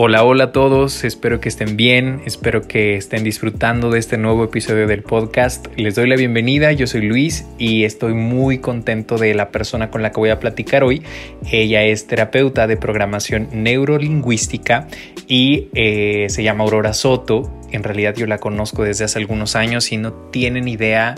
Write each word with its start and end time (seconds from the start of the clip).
Hola, 0.00 0.22
hola 0.22 0.44
a 0.44 0.52
todos, 0.52 1.02
espero 1.02 1.40
que 1.40 1.48
estén 1.48 1.76
bien, 1.76 2.22
espero 2.24 2.62
que 2.62 2.94
estén 2.94 3.24
disfrutando 3.24 3.90
de 3.90 3.98
este 3.98 4.16
nuevo 4.16 4.44
episodio 4.44 4.86
del 4.86 5.02
podcast. 5.02 5.66
Les 5.74 5.96
doy 5.96 6.08
la 6.08 6.14
bienvenida, 6.14 6.70
yo 6.70 6.86
soy 6.86 7.02
Luis 7.02 7.46
y 7.58 7.82
estoy 7.82 8.14
muy 8.14 8.58
contento 8.58 9.18
de 9.18 9.34
la 9.34 9.48
persona 9.48 9.90
con 9.90 10.02
la 10.02 10.12
que 10.12 10.20
voy 10.20 10.30
a 10.30 10.38
platicar 10.38 10.84
hoy. 10.84 11.02
Ella 11.50 11.82
es 11.82 12.06
terapeuta 12.06 12.68
de 12.68 12.76
programación 12.76 13.48
neurolingüística 13.50 14.86
y 15.26 15.66
eh, 15.74 16.26
se 16.28 16.44
llama 16.44 16.62
Aurora 16.62 16.92
Soto. 16.92 17.52
En 17.72 17.82
realidad 17.82 18.14
yo 18.14 18.28
la 18.28 18.38
conozco 18.38 18.84
desde 18.84 19.04
hace 19.04 19.18
algunos 19.18 19.56
años 19.56 19.90
y 19.90 19.96
no 19.96 20.12
tienen 20.12 20.68
idea 20.68 21.16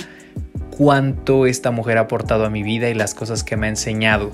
cuánto 0.71 1.45
esta 1.45 1.71
mujer 1.71 1.99
ha 1.99 2.03
aportado 2.03 2.47
a 2.47 2.51
mi 2.51 2.63
vida 2.63 2.89
y 2.89 2.95
las 2.95 3.13
cosas 3.15 3.45
que 3.45 3.59
me 3.59 3.67
ha 3.67 3.69
enseñado 3.69 4.33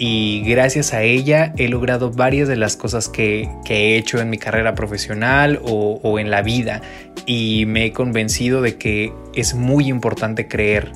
y 0.00 0.42
gracias 0.46 0.94
a 0.94 1.02
ella 1.02 1.52
he 1.56 1.66
logrado 1.66 2.12
varias 2.12 2.46
de 2.46 2.54
las 2.54 2.76
cosas 2.76 3.08
que, 3.08 3.50
he 3.68 3.96
hecho 3.96 4.20
en 4.20 4.30
mi 4.30 4.38
carrera 4.38 4.76
profesional 4.76 5.58
o, 5.64 5.98
o, 6.02 6.18
en 6.20 6.30
la 6.30 6.40
vida 6.42 6.80
y 7.26 7.64
me 7.66 7.86
he 7.86 7.92
convencido 7.92 8.62
de 8.62 8.76
que 8.76 9.12
es 9.34 9.54
muy 9.54 9.88
importante 9.88 10.46
creer. 10.46 10.92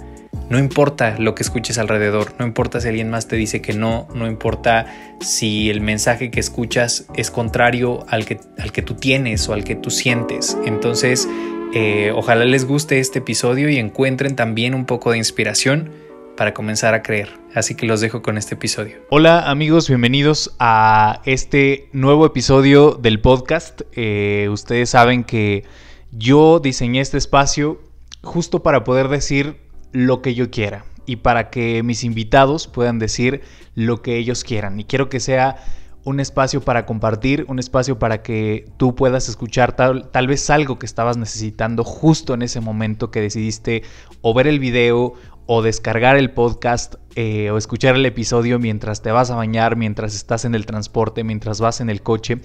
No 0.48 0.58
importa 0.58 1.18
lo 1.18 1.34
que 1.34 1.42
escuches 1.42 1.78
alrededor, 1.78 2.34
no 2.38 2.46
importa 2.46 2.80
si 2.80 2.88
alguien 2.88 3.10
más 3.10 3.26
te 3.26 3.36
dice 3.36 3.60
que 3.60 3.72
no, 3.72 4.06
no 4.14 4.28
importa 4.28 4.86
si 5.20 5.68
el 5.68 5.80
mensaje 5.80 6.30
que 6.30 6.40
escuchas 6.40 7.06
es 7.16 7.30
contrario 7.30 8.04
al 8.08 8.24
que, 8.24 8.38
al 8.58 8.70
que 8.70 8.82
tú 8.82 8.94
tienes 8.94 9.48
o 9.48 9.52
al 9.52 9.64
que 9.64 9.74
tú 9.74 9.90
sientes. 9.90 10.56
Entonces, 10.64 11.28
eh, 11.74 12.12
ojalá 12.14 12.44
les 12.44 12.66
guste 12.66 13.00
este 13.00 13.18
episodio 13.18 13.68
y 13.68 13.78
encuentren 13.78 14.36
también 14.36 14.74
un 14.74 14.84
poco 14.84 15.10
de 15.10 15.18
inspiración 15.18 15.90
para 16.36 16.54
comenzar 16.54 16.94
a 16.94 17.02
creer. 17.02 17.30
Así 17.54 17.74
que 17.74 17.86
los 17.86 18.00
dejo 18.00 18.22
con 18.22 18.38
este 18.38 18.54
episodio. 18.54 18.96
Hola 19.10 19.50
amigos, 19.50 19.88
bienvenidos 19.88 20.54
a 20.58 21.20
este 21.24 21.88
nuevo 21.92 22.26
episodio 22.26 22.92
del 22.92 23.20
podcast. 23.20 23.82
Eh, 23.92 24.48
ustedes 24.50 24.90
saben 24.90 25.24
que 25.24 25.64
yo 26.10 26.60
diseñé 26.60 27.00
este 27.00 27.18
espacio 27.18 27.80
justo 28.22 28.62
para 28.62 28.84
poder 28.84 29.08
decir 29.08 29.56
lo 29.92 30.22
que 30.22 30.34
yo 30.34 30.50
quiera 30.50 30.84
y 31.06 31.16
para 31.16 31.50
que 31.50 31.82
mis 31.82 32.04
invitados 32.04 32.66
puedan 32.68 32.98
decir 32.98 33.42
lo 33.74 34.02
que 34.02 34.16
ellos 34.16 34.44
quieran. 34.44 34.78
Y 34.80 34.84
quiero 34.84 35.08
que 35.08 35.20
sea 35.20 35.56
un 36.04 36.20
espacio 36.20 36.60
para 36.60 36.84
compartir, 36.84 37.44
un 37.48 37.58
espacio 37.58 37.98
para 37.98 38.22
que 38.22 38.66
tú 38.76 38.94
puedas 38.94 39.28
escuchar 39.28 39.76
tal, 39.76 40.10
tal, 40.10 40.26
vez 40.26 40.50
algo 40.50 40.78
que 40.78 40.86
estabas 40.86 41.16
necesitando 41.16 41.84
justo 41.84 42.34
en 42.34 42.42
ese 42.42 42.60
momento 42.60 43.10
que 43.10 43.20
decidiste 43.20 43.82
o 44.20 44.34
ver 44.34 44.48
el 44.48 44.58
video 44.58 45.14
o 45.46 45.62
descargar 45.62 46.16
el 46.16 46.30
podcast 46.30 46.94
eh, 47.14 47.50
o 47.50 47.58
escuchar 47.58 47.96
el 47.96 48.06
episodio 48.06 48.58
mientras 48.58 49.02
te 49.02 49.10
vas 49.10 49.30
a 49.30 49.36
bañar, 49.36 49.76
mientras 49.76 50.14
estás 50.14 50.44
en 50.44 50.54
el 50.54 50.66
transporte, 50.66 51.24
mientras 51.24 51.60
vas 51.60 51.80
en 51.80 51.90
el 51.90 52.02
coche. 52.02 52.40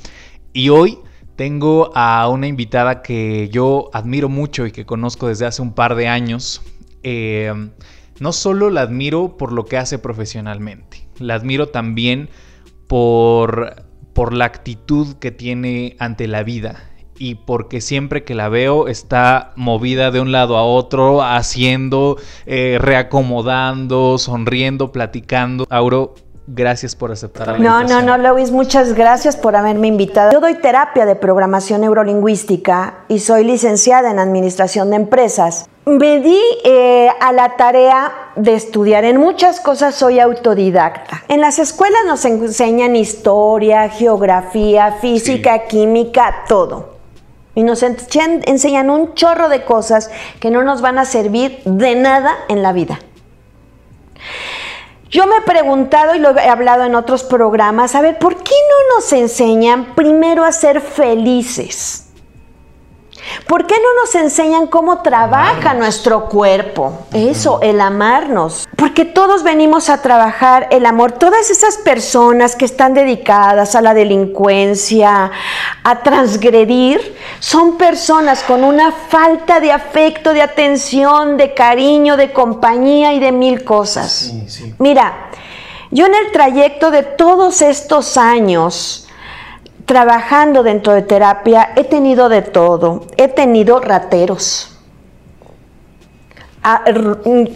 Y 0.54 0.70
hoy 0.70 1.00
tengo 1.36 1.92
a 1.96 2.28
una 2.30 2.48
invitada 2.48 3.02
que 3.02 3.50
yo 3.50 3.90
admiro 3.94 4.30
mucho 4.30 4.66
y 4.66 4.72
que 4.72 4.86
conozco 4.86 5.28
desde 5.28 5.46
hace 5.46 5.62
un 5.62 5.74
par 5.74 5.96
de 5.96 6.08
años. 6.08 6.62
Eh, 7.04 7.54
no 8.20 8.34
solo 8.34 8.70
la 8.70 8.82
admiro 8.82 9.38
por 9.38 9.52
lo 9.52 9.66
que 9.66 9.78
hace 9.78 10.00
profesionalmente, 10.00 11.08
la 11.20 11.36
admiro 11.36 11.70
también 11.70 12.30
por, 12.88 13.86
por 14.14 14.34
la 14.34 14.46
actitud 14.46 15.16
que 15.18 15.30
tiene 15.32 15.96
ante 16.00 16.28
la 16.28 16.42
vida 16.42 16.87
y 17.20 17.36
porque 17.36 17.82
siempre 17.82 18.24
que 18.24 18.36
la 18.36 18.50
veo 18.50 18.88
está 18.88 19.52
movida 19.56 20.12
de 20.12 20.20
un 20.20 20.32
lado 20.32 20.58
a 20.58 20.64
otro, 20.64 21.24
haciendo, 21.24 22.18
eh, 22.46 22.78
reacomodando, 22.80 24.18
sonriendo, 24.18 24.92
platicando. 24.92 25.66
Auro, 25.70 26.16
gracias 26.48 26.96
por 26.96 27.12
aceptar 27.12 27.48
la 27.48 27.58
No, 27.58 27.84
no, 27.84 28.02
no, 28.02 28.34
Luis, 28.34 28.52
muchas 28.52 28.94
gracias 28.94 29.36
por 29.36 29.56
haberme 29.56 29.88
invitado. 29.88 30.32
Yo 30.32 30.40
doy 30.40 30.56
terapia 30.56 31.06
de 31.06 31.16
programación 31.16 31.82
neurolingüística 31.82 33.00
y 33.08 33.20
soy 33.20 33.44
licenciada 33.44 34.12
en 34.12 34.20
administración 34.20 34.90
de 34.90 34.96
empresas. 34.96 35.70
Me 35.86 36.20
di 36.20 36.40
eh, 36.66 37.08
a 37.22 37.32
la 37.32 37.56
tarea 37.56 38.12
de 38.36 38.56
estudiar. 38.56 39.06
En 39.06 39.18
muchas 39.18 39.62
cosas 39.62 39.96
soy 39.96 40.20
autodidacta. 40.20 41.24
En 41.30 41.40
las 41.40 41.60
escuelas 41.60 42.02
nos 42.06 42.26
enseñan 42.26 42.96
historia, 42.98 43.88
geografía, 43.90 44.98
física, 45.00 45.66
química, 45.68 46.44
todo 46.50 46.97
y 47.58 47.64
nos 47.64 47.82
enseñan 47.82 48.92
un 48.92 49.16
chorro 49.16 49.50
de 49.50 49.66
cosas 49.66 50.12
que 50.40 50.52
no 50.52 50.64
nos 50.64 50.82
van 50.82 51.00
a 51.00 51.06
servir 51.06 51.60
de 51.66 51.96
nada 51.96 52.36
en 52.50 52.62
la 52.62 52.72
vida. 52.72 53.00
Yo 55.10 55.26
me 55.26 55.38
he 55.38 55.42
preguntado 55.42 56.14
y 56.14 56.20
lo 56.20 56.38
he 56.38 56.50
hablado 56.50 56.84
en 56.84 56.94
otros 56.94 57.24
programas, 57.24 57.96
a 57.96 58.02
ver, 58.02 58.20
¿por 58.20 58.36
qué 58.36 58.54
no 58.54 58.96
nos 58.96 59.12
enseñan 59.12 59.96
primero 59.96 60.44
a 60.44 60.52
ser 60.52 60.82
felices? 60.82 62.08
¿Por 63.48 63.66
qué 63.66 63.76
no 63.76 64.02
nos 64.02 64.14
enseñan 64.16 64.68
cómo 64.68 65.02
trabaja 65.02 65.74
nuestro 65.74 66.26
cuerpo? 66.30 67.08
Eso, 67.12 67.60
el 67.62 67.82
amarnos. 67.82 68.68
Porque 68.76 69.06
todos 69.06 69.44
venimos 69.44 69.90
a 69.90 70.02
trabajar 70.02 70.68
el 70.72 70.86
amor. 70.86 71.14
Todas 71.14 71.50
esas 71.50 71.78
personas 71.78 72.56
que 72.56 72.66
están 72.66 72.94
dedicadas 72.94 73.76
a 73.76 73.82
la 73.82 73.94
delincuencia, 73.94 75.32
a 75.84 76.04
transgredir, 76.04 77.17
son 77.40 77.78
personas 77.78 78.44
con 78.44 78.64
una 78.64 78.92
falta 78.92 79.60
de 79.60 79.72
afecto, 79.72 80.34
de 80.34 80.42
atención, 80.42 81.38
de 81.38 81.54
cariño, 81.54 82.18
de 82.18 82.34
compañía 82.34 83.14
y 83.14 83.20
de 83.20 83.32
mil 83.32 83.64
cosas. 83.64 84.34
Mira, 84.80 85.30
yo 85.92 86.06
en 86.06 86.16
el 86.16 86.32
trayecto 86.32 86.92
de 86.92 87.04
todos 87.04 87.62
estos 87.62 88.18
años, 88.18 89.08
trabajando 89.86 90.64
dentro 90.64 90.94
de 90.94 91.02
terapia 91.02 91.72
he 91.76 91.84
tenido 91.86 92.28
de 92.30 92.42
todo. 92.42 93.06
He 93.18 93.30
tenido 93.30 93.80
rateros. 93.80 94.74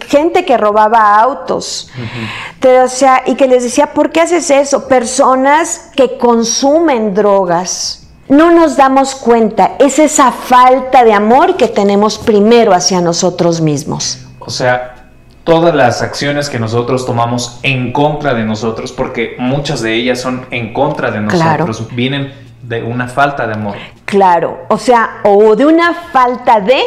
gente 0.08 0.44
que 0.46 0.56
robaba 0.56 1.20
autos. 1.20 1.90
o 2.84 2.88
sea, 2.88 3.22
y 3.26 3.34
que 3.34 3.46
les 3.46 3.64
decía, 3.64 3.92
¿por 3.92 4.10
qué 4.10 4.22
haces 4.22 4.50
eso? 4.50 4.88
Personas 4.88 5.90
que 5.94 6.16
consumen 6.16 7.14
drogas. 7.14 8.01
No 8.28 8.52
nos 8.52 8.76
damos 8.76 9.14
cuenta, 9.14 9.72
es 9.78 9.98
esa 9.98 10.32
falta 10.32 11.04
de 11.04 11.12
amor 11.12 11.56
que 11.56 11.68
tenemos 11.68 12.18
primero 12.18 12.72
hacia 12.72 13.00
nosotros 13.00 13.60
mismos. 13.60 14.26
O 14.38 14.50
sea, 14.50 15.10
todas 15.44 15.74
las 15.74 16.02
acciones 16.02 16.48
que 16.48 16.58
nosotros 16.58 17.04
tomamos 17.04 17.58
en 17.62 17.92
contra 17.92 18.34
de 18.34 18.44
nosotros, 18.44 18.92
porque 18.92 19.36
muchas 19.38 19.82
de 19.82 19.94
ellas 19.94 20.20
son 20.20 20.46
en 20.50 20.72
contra 20.72 21.10
de 21.10 21.20
nosotros, 21.20 21.88
vienen 21.94 22.32
de 22.62 22.82
una 22.82 23.08
falta 23.08 23.46
de 23.46 23.54
amor. 23.54 23.76
Claro, 24.04 24.66
o 24.68 24.78
sea, 24.78 25.20
o 25.24 25.56
de 25.56 25.66
una 25.66 25.94
falta 25.94 26.60
de 26.60 26.80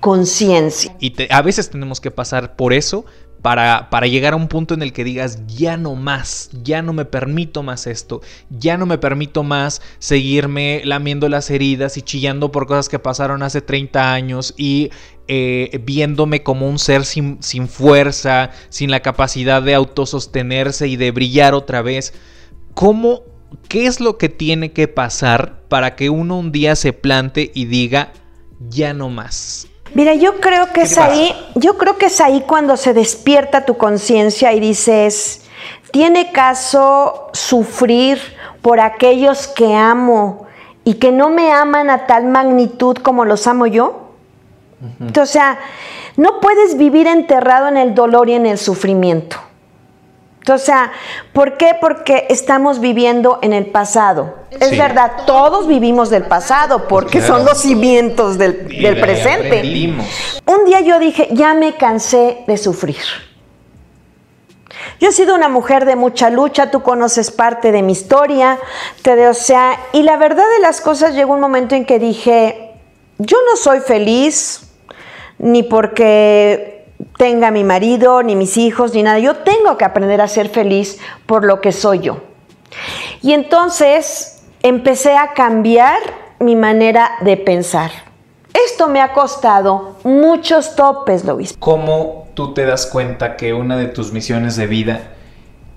conciencia. 0.00 0.92
Y 0.98 1.14
a 1.30 1.42
veces 1.42 1.70
tenemos 1.70 2.00
que 2.00 2.10
pasar 2.10 2.56
por 2.56 2.72
eso 2.72 3.04
para, 3.42 3.88
para, 3.90 4.06
llegar 4.06 4.34
a 4.34 4.36
un 4.36 4.48
punto 4.48 4.74
en 4.74 4.82
el 4.82 4.92
que 4.92 5.04
digas, 5.04 5.46
ya 5.46 5.76
no 5.76 5.94
más, 5.94 6.50
ya 6.62 6.82
no 6.82 6.92
me 6.92 7.04
permito 7.04 7.62
más 7.62 7.86
esto, 7.86 8.20
ya 8.50 8.76
no 8.76 8.86
me 8.86 8.98
permito 8.98 9.42
más 9.42 9.80
seguirme 9.98 10.82
lamiendo 10.84 11.28
las 11.28 11.50
heridas 11.50 11.96
y 11.96 12.02
chillando 12.02 12.52
por 12.52 12.66
cosas 12.66 12.88
que 12.88 12.98
pasaron 12.98 13.42
hace 13.42 13.62
30 13.62 14.12
años 14.12 14.54
y 14.56 14.90
eh, 15.28 15.80
viéndome 15.84 16.42
como 16.42 16.68
un 16.68 16.78
ser 16.78 17.04
sin, 17.04 17.40
sin 17.40 17.68
fuerza, 17.68 18.50
sin 18.68 18.90
la 18.90 19.00
capacidad 19.00 19.62
de 19.62 19.74
autosostenerse 19.74 20.88
y 20.88 20.96
de 20.96 21.12
brillar 21.12 21.54
otra 21.54 21.82
vez. 21.82 22.12
¿Cómo, 22.74 23.22
qué 23.68 23.86
es 23.86 24.00
lo 24.00 24.18
que 24.18 24.28
tiene 24.28 24.72
que 24.72 24.88
pasar 24.88 25.62
para 25.68 25.94
que 25.94 26.10
uno 26.10 26.36
un 26.38 26.50
día 26.50 26.74
se 26.74 26.92
plante 26.92 27.52
y 27.54 27.66
diga, 27.66 28.12
ya 28.58 28.92
no 28.92 29.08
más? 29.08 29.69
Mira, 29.94 30.14
yo 30.14 30.40
creo 30.40 30.72
que 30.72 30.82
es 30.82 30.98
ahí, 30.98 31.34
yo 31.54 31.76
creo 31.76 31.98
que 31.98 32.06
es 32.06 32.20
ahí 32.20 32.44
cuando 32.46 32.76
se 32.76 32.94
despierta 32.94 33.64
tu 33.64 33.76
conciencia 33.76 34.52
y 34.52 34.60
dices, 34.60 35.42
¿tiene 35.90 36.32
caso 36.32 37.28
sufrir 37.32 38.20
por 38.62 38.80
aquellos 38.80 39.48
que 39.48 39.74
amo 39.74 40.46
y 40.84 40.94
que 40.94 41.10
no 41.10 41.30
me 41.30 41.52
aman 41.52 41.90
a 41.90 42.06
tal 42.06 42.26
magnitud 42.26 42.96
como 42.98 43.24
los 43.24 43.46
amo 43.46 43.66
yo? 43.66 44.10
O 45.20 45.26
sea, 45.26 45.58
no 46.16 46.40
puedes 46.40 46.76
vivir 46.76 47.06
enterrado 47.06 47.68
en 47.68 47.76
el 47.76 47.94
dolor 47.94 48.28
y 48.28 48.34
en 48.34 48.46
el 48.46 48.58
sufrimiento. 48.58 49.36
O 50.48 50.58
sea, 50.58 50.92
¿por 51.32 51.56
qué? 51.56 51.76
Porque 51.80 52.26
estamos 52.30 52.80
viviendo 52.80 53.38
en 53.42 53.52
el 53.52 53.66
pasado. 53.66 54.36
Es 54.50 54.76
verdad, 54.76 55.12
todos 55.26 55.66
vivimos 55.68 56.10
del 56.10 56.24
pasado 56.24 56.88
porque 56.88 57.20
son 57.20 57.44
los 57.44 57.58
cimientos 57.58 58.38
del, 58.38 58.56
presente. 59.00 59.62
Un 60.46 60.64
día 60.64 60.80
yo 60.80 60.98
dije, 60.98 61.28
ya 61.32 61.54
me 61.54 61.74
cansé 61.74 62.44
de 62.46 62.56
sufrir. 62.56 62.96
Yo 64.98 65.10
he 65.10 65.12
sido 65.12 65.34
una 65.34 65.48
mujer 65.48 65.84
de 65.84 65.96
mucha 65.96 66.30
lucha, 66.30 66.70
tú 66.70 66.82
conoces 66.82 67.30
parte 67.30 67.72
de 67.72 67.82
mi 67.82 67.92
historia, 67.92 68.58
te, 69.02 69.28
o 69.28 69.34
sea, 69.34 69.78
y 69.92 70.02
la 70.02 70.16
verdad 70.16 70.44
de 70.56 70.62
las 70.62 70.80
cosas 70.80 71.14
llegó 71.14 71.34
un 71.34 71.40
momento 71.40 71.74
en 71.74 71.84
que 71.84 71.98
dije, 71.98 72.74
yo 73.18 73.36
no 73.48 73.56
soy 73.56 73.80
feliz, 73.80 74.70
ni 75.38 75.62
porque 75.62 76.79
tenga 77.20 77.50
mi 77.50 77.64
marido, 77.64 78.22
ni 78.22 78.34
mis 78.34 78.56
hijos, 78.56 78.94
ni 78.94 79.02
nada. 79.02 79.18
Yo 79.18 79.36
tengo 79.36 79.76
que 79.76 79.84
aprender 79.84 80.22
a 80.22 80.26
ser 80.26 80.48
feliz 80.48 80.98
por 81.26 81.44
lo 81.44 81.60
que 81.60 81.70
soy 81.70 81.98
yo. 81.98 82.22
Y 83.20 83.34
entonces 83.34 84.42
empecé 84.62 85.18
a 85.18 85.34
cambiar 85.34 85.98
mi 86.38 86.56
manera 86.56 87.10
de 87.20 87.36
pensar. 87.36 87.90
Esto 88.54 88.88
me 88.88 89.02
ha 89.02 89.12
costado 89.12 89.98
muchos 90.02 90.74
topes, 90.76 91.26
Luis. 91.26 91.54
¿Cómo 91.58 92.28
tú 92.32 92.54
te 92.54 92.64
das 92.64 92.86
cuenta 92.86 93.36
que 93.36 93.52
una 93.52 93.76
de 93.76 93.88
tus 93.88 94.14
misiones 94.14 94.56
de 94.56 94.66
vida 94.66 95.10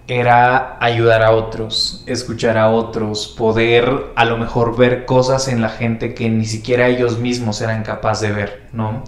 era 0.08 0.78
ayudar 0.80 1.24
a 1.24 1.32
otros, 1.32 2.06
escuchar 2.06 2.58
a 2.58 2.70
otros, 2.70 3.28
poder 3.28 4.14
a 4.16 4.24
lo 4.24 4.38
mejor 4.38 4.78
ver 4.78 5.04
cosas 5.04 5.50
en 5.50 5.62
la 5.62 5.70
gente 5.70 6.14
que 6.14 6.30
ni 6.30 6.46
siquiera 6.46 6.88
ellos 6.88 7.20
mismos 7.20 7.60
eran 7.60 7.84
capaces 7.84 8.30
de 8.30 8.34
ver, 8.34 8.62
¿no? 8.72 9.04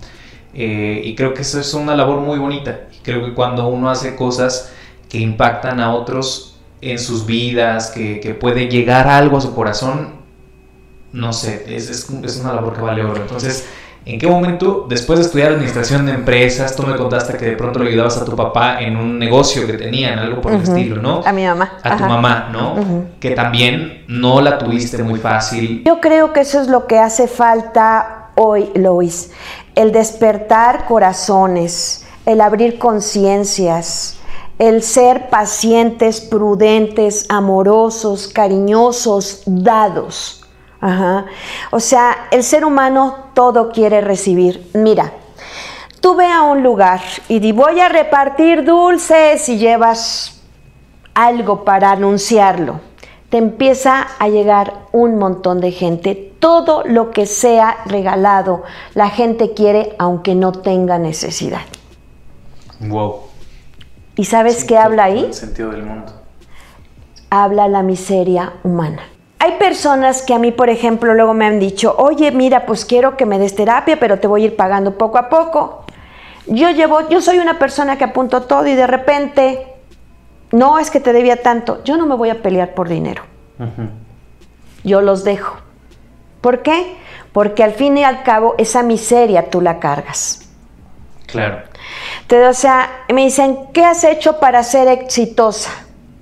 Eh, 0.55 1.01
y 1.03 1.15
creo 1.15 1.33
que 1.33 1.41
eso 1.41 1.59
es 1.59 1.73
una 1.73 1.95
labor 1.95 2.21
muy 2.21 2.39
bonita. 2.39 2.87
Creo 3.03 3.23
que 3.25 3.33
cuando 3.33 3.67
uno 3.67 3.89
hace 3.89 4.15
cosas 4.15 4.73
que 5.09 5.19
impactan 5.19 5.79
a 5.79 5.93
otros 5.93 6.57
en 6.81 6.97
sus 6.97 7.25
vidas, 7.25 7.91
que, 7.91 8.19
que 8.19 8.33
puede 8.33 8.67
llegar 8.67 9.07
algo 9.07 9.37
a 9.37 9.41
su 9.41 9.53
corazón, 9.53 10.15
no 11.11 11.33
sé, 11.33 11.65
es, 11.67 11.89
es, 11.89 12.09
es 12.09 12.37
una 12.39 12.53
labor 12.53 12.73
que 12.73 12.81
vale 12.81 13.03
oro. 13.03 13.21
Entonces, 13.21 13.67
¿En 14.05 14.19
qué 14.19 14.27
momento, 14.27 14.85
después 14.87 15.17
de 15.17 15.25
estudiar 15.25 15.53
administración 15.53 16.05
de 16.05 16.11
empresas, 16.11 16.75
tú 16.75 16.83
me 16.83 16.95
contaste 16.95 17.35
que 17.37 17.45
de 17.45 17.57
pronto 17.57 17.79
le 17.79 17.89
ayudabas 17.89 18.17
a 18.17 18.23
tu 18.23 18.35
papá 18.35 18.79
en 18.79 18.97
un 18.97 19.17
negocio 19.17 19.65
que 19.65 19.73
tenían, 19.73 20.19
algo 20.19 20.41
por 20.41 20.53
el 20.53 20.61
estilo, 20.61 21.01
¿no? 21.01 21.23
A 21.25 21.33
mi 21.33 21.43
mamá. 21.43 21.79
A 21.81 21.97
tu 21.97 22.03
mamá, 22.03 22.49
¿no? 22.51 22.75
Que 23.19 23.31
también 23.31 24.05
no 24.07 24.41
la 24.41 24.59
tuviste 24.59 25.01
muy 25.01 25.19
fácil. 25.19 25.81
Yo 25.85 25.99
creo 25.99 26.33
que 26.33 26.41
eso 26.41 26.61
es 26.61 26.67
lo 26.67 26.85
que 26.85 26.99
hace 26.99 27.27
falta 27.27 28.14
hoy, 28.35 28.71
Lois. 28.75 29.31
El 29.75 29.91
despertar 29.91 30.85
corazones, 30.85 32.05
el 32.25 32.41
abrir 32.41 32.77
conciencias, 32.79 34.17
el 34.59 34.83
ser 34.83 35.29
pacientes, 35.29 36.21
prudentes, 36.21 37.25
amorosos, 37.29 38.27
cariñosos, 38.27 39.43
dados. 39.45 40.45
Ajá. 40.79 41.25
O 41.71 41.79
sea, 41.79 42.27
el 42.31 42.43
ser 42.43 42.63
humano 42.63 43.29
todo 43.33 43.71
quiere 43.71 44.01
recibir. 44.01 44.69
Mira, 44.73 45.11
tú 45.99 46.15
ve 46.15 46.27
a 46.27 46.43
un 46.43 46.63
lugar 46.63 47.01
y 47.27 47.39
di 47.39 47.51
voy 47.51 47.79
a 47.79 47.89
repartir 47.89 48.63
dulces 48.63 49.49
y 49.49 49.57
llevas 49.57 50.41
algo 51.13 51.63
para 51.63 51.91
anunciarlo. 51.91 52.79
Te 53.35 53.39
empieza 53.39 54.07
a 54.17 54.29
llegar 54.29 54.85
un 54.93 55.17
montón 55.17 55.59
de 55.59 55.71
gente. 55.71 56.15
Todo 56.39 56.83
lo 56.85 57.11
que 57.11 57.25
sea 57.25 57.79
regalado, 57.85 58.63
la 58.93 59.09
gente 59.09 59.53
quiere 59.53 59.93
aunque 59.99 60.35
no 60.35 60.53
tenga 60.53 60.99
necesidad. 60.99 61.59
Wow. 62.79 63.23
¿Y 64.15 64.23
sabes 64.23 64.63
qué 64.63 64.77
habla 64.77 65.03
ahí? 65.03 65.25
El 65.25 65.33
sentido 65.33 65.71
del 65.71 65.83
mundo. 65.83 66.13
Habla 67.29 67.67
la 67.67 67.83
miseria 67.83 68.53
humana. 68.63 69.01
Hay 69.39 69.57
personas 69.59 70.21
que 70.21 70.33
a 70.33 70.39
mí, 70.39 70.53
por 70.53 70.69
ejemplo, 70.69 71.13
luego 71.13 71.33
me 71.33 71.45
han 71.45 71.59
dicho, 71.59 71.93
oye, 71.97 72.31
mira, 72.31 72.65
pues 72.65 72.85
quiero 72.85 73.17
que 73.17 73.25
me 73.25 73.37
des 73.37 73.53
terapia, 73.53 73.99
pero 73.99 74.17
te 74.17 74.27
voy 74.27 74.43
a 74.43 74.45
ir 74.45 74.55
pagando 74.55 74.97
poco 74.97 75.17
a 75.17 75.27
poco. 75.27 75.83
Yo 76.47 76.69
llevo, 76.69 77.09
yo 77.09 77.19
soy 77.19 77.39
una 77.39 77.59
persona 77.59 77.97
que 77.97 78.05
apunto 78.05 78.43
todo 78.43 78.65
y 78.65 78.75
de 78.75 78.87
repente, 78.87 79.74
no 80.55 80.79
es 80.79 80.89
que 80.89 81.01
te 81.01 81.11
debía 81.11 81.43
tanto, 81.43 81.83
yo 81.83 81.97
no 81.97 82.05
me 82.05 82.15
voy 82.15 82.29
a 82.29 82.41
pelear 82.41 82.73
por 82.75 82.87
dinero. 82.87 83.23
Yo 84.85 85.01
los 85.01 85.25
dejo. 85.25 85.57
¿Por 86.39 86.61
qué? 86.61 86.95
Porque 87.33 87.61
al 87.61 87.73
fin 87.73 87.97
y 87.97 88.05
al 88.05 88.23
cabo 88.23 88.55
esa 88.57 88.81
miseria 88.81 89.49
tú 89.49 89.59
la 89.59 89.79
cargas. 89.79 90.47
Claro. 91.27 91.63
Entonces, 92.21 92.57
o 92.57 92.61
sea, 92.61 93.03
me 93.13 93.25
dicen, 93.25 93.67
¿qué 93.73 93.83
has 93.83 94.05
hecho 94.05 94.39
para 94.39 94.63
ser 94.63 94.87
exitosa? 94.87 95.71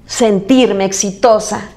Sentirme 0.08 0.86
exitosa. 0.86 1.70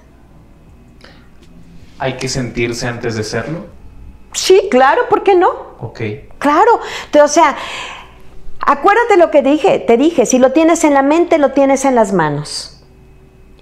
¿Hay 1.99 2.15
que 2.15 2.29
sentirse 2.29 2.87
antes 2.87 3.17
de 3.17 3.25
serlo? 3.25 3.67
Sí, 4.33 4.69
claro, 4.71 5.11
¿por 5.11 5.23
qué 5.23 5.35
no? 5.35 5.51
Ok. 5.81 6.01
Claro. 6.39 6.81
Entonces, 7.05 7.31
o 7.31 7.35
sea, 7.35 7.57
acuérdate 8.67 9.17
lo 9.17 9.31
que 9.31 9.43
dije, 9.43 9.79
te 9.79 9.97
dije, 9.97 10.27
si 10.27 10.39
lo 10.39 10.53
tienes 10.53 10.85
en 10.85 10.93
la 10.93 11.03
mente, 11.03 11.39
lo 11.39 11.53
tienes 11.53 11.85
en 11.85 11.95
las 11.95 12.13
manos. 12.13 12.73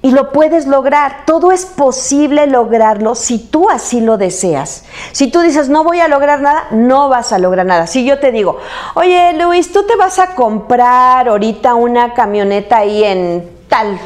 Y 0.03 0.11
lo 0.11 0.33
puedes 0.33 0.67
lograr. 0.67 1.25
Todo 1.25 1.51
es 1.51 1.65
posible 1.65 2.47
lograrlo 2.47 3.15
si 3.15 3.39
tú 3.39 3.71
así 3.71 4.03
lo 4.03 4.19
deseas. 4.19 4.85
Si 5.13 5.31
tú 5.31 5.41
dices, 5.41 5.71
no 5.71 5.83
voy 5.83 6.01
a 6.01 6.09
lograr 6.09 6.43
nada, 6.43 6.67
no 6.73 7.09
vas 7.09 7.33
a 7.33 7.39
lograr 7.39 7.65
nada. 7.65 7.87
Si 7.87 8.05
yo 8.05 8.19
te 8.19 8.31
digo, 8.31 8.59
oye 8.97 9.33
Luis, 9.33 9.73
tú 9.73 9.87
te 9.87 9.97
vas 9.97 10.19
a 10.19 10.35
comprar 10.35 11.29
ahorita 11.29 11.75
una 11.75 12.13
camioneta 12.13 12.79
ahí 12.79 13.03
en 13.03 13.51
tal. 13.67 13.99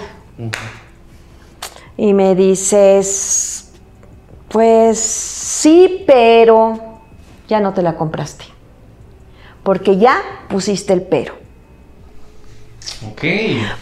Y 1.96 2.14
me 2.14 2.36
dices, 2.36 3.72
pues 4.48 5.00
sí, 5.00 6.04
pero 6.06 6.78
ya 7.48 7.58
no 7.58 7.74
te 7.74 7.82
la 7.82 7.96
compraste. 7.96 8.57
Porque 9.62 9.96
ya 9.98 10.22
pusiste 10.48 10.92
el 10.92 11.02
pero. 11.02 11.34
Ok. 13.12 13.22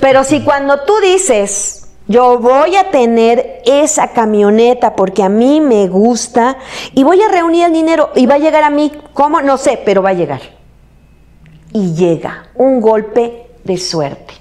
Pero 0.00 0.25
si 0.25 0.43
cuando 0.43 0.81
tú 0.81 0.94
dices, 1.00 1.87
yo 2.08 2.38
voy 2.38 2.76
a 2.76 2.90
tener 2.90 3.62
esa 3.64 4.12
camioneta 4.12 4.94
porque 4.94 5.23
a 5.23 5.28
mí 5.28 5.61
me 5.61 5.88
gusta 5.88 6.56
y 6.94 7.02
voy 7.02 7.20
a 7.20 7.28
reunir 7.28 7.67
el 7.67 7.73
dinero 7.73 8.11
y 8.14 8.26
va 8.26 8.34
a 8.34 8.38
llegar 8.38 8.62
a 8.62 8.70
mí, 8.70 8.93
¿cómo? 9.12 9.43
No 9.43 9.58
sé, 9.58 9.81
pero 9.84 10.02
va 10.02 10.11
a 10.11 10.14
llegar. 10.14 10.40
Y 11.73 11.94
llega 11.94 12.49
un 12.55 12.81
golpe 12.81 13.49
de 13.64 13.76
suerte. 13.76 14.34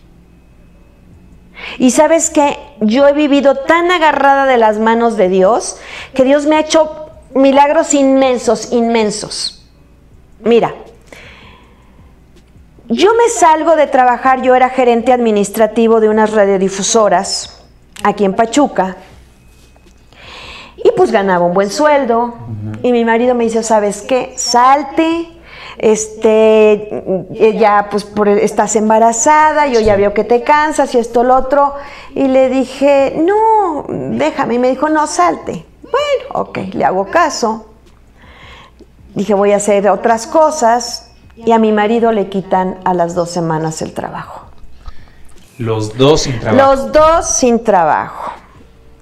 Y 1.79 1.91
sabes 1.91 2.29
que 2.29 2.57
yo 2.81 3.07
he 3.07 3.13
vivido 3.13 3.55
tan 3.55 3.91
agarrada 3.91 4.45
de 4.45 4.57
las 4.57 4.77
manos 4.77 5.17
de 5.17 5.29
Dios 5.29 5.77
que 6.13 6.23
Dios 6.23 6.45
me 6.45 6.57
ha 6.57 6.59
hecho 6.59 7.09
milagros 7.33 7.93
inmensos, 7.93 8.71
inmensos. 8.71 9.65
Mira, 10.41 10.75
yo 12.89 13.13
me 13.13 13.29
salgo 13.29 13.75
de 13.75 13.87
trabajar, 13.87 14.41
yo 14.41 14.55
era 14.55 14.69
gerente 14.69 15.11
administrativo 15.11 15.99
de 15.99 16.09
unas 16.09 16.31
radiodifusoras 16.33 17.63
aquí 18.03 18.25
en 18.25 18.33
Pachuca. 18.33 18.97
Y 20.77 20.91
pues 20.91 21.11
ganaba 21.11 21.45
un 21.45 21.53
buen 21.53 21.71
sueldo. 21.71 22.35
Y 22.83 22.91
mi 22.91 23.03
marido 23.03 23.33
me 23.33 23.45
dice, 23.45 23.63
¿sabes 23.63 24.03
qué? 24.03 24.33
Salte. 24.35 25.31
Este, 25.77 27.03
ya 27.57 27.87
pues 27.91 28.05
por, 28.05 28.29
estás 28.29 28.77
embarazada, 28.77 29.67
yo 29.67 29.81
ya 29.81 29.97
veo 29.97 30.13
que 30.13 30.23
te 30.23 30.41
cansas 30.43 30.93
y 30.95 30.99
esto, 30.99 31.23
lo 31.23 31.35
otro. 31.35 31.73
Y 32.13 32.27
le 32.27 32.49
dije, 32.49 33.15
no, 33.17 33.85
déjame. 33.89 34.55
Y 34.55 34.59
me 34.59 34.69
dijo, 34.69 34.89
no, 34.89 35.07
salte. 35.07 35.65
Bueno, 35.81 36.41
ok, 36.41 36.57
le 36.73 36.85
hago 36.85 37.05
caso. 37.07 37.65
Dije, 39.15 39.33
voy 39.33 39.53
a 39.53 39.57
hacer 39.57 39.89
otras 39.89 40.27
cosas. 40.27 41.14
Y 41.35 41.51
a 41.51 41.59
mi 41.59 41.71
marido 41.71 42.11
le 42.11 42.29
quitan 42.29 42.77
a 42.85 42.93
las 42.93 43.15
dos 43.15 43.29
semanas 43.29 43.81
el 43.81 43.93
trabajo. 43.93 44.45
Los 45.57 45.97
dos 45.97 46.21
sin 46.21 46.39
trabajo. 46.39 46.75
Los 46.75 46.91
dos 46.91 47.25
sin 47.27 47.63
trabajo. 47.63 48.31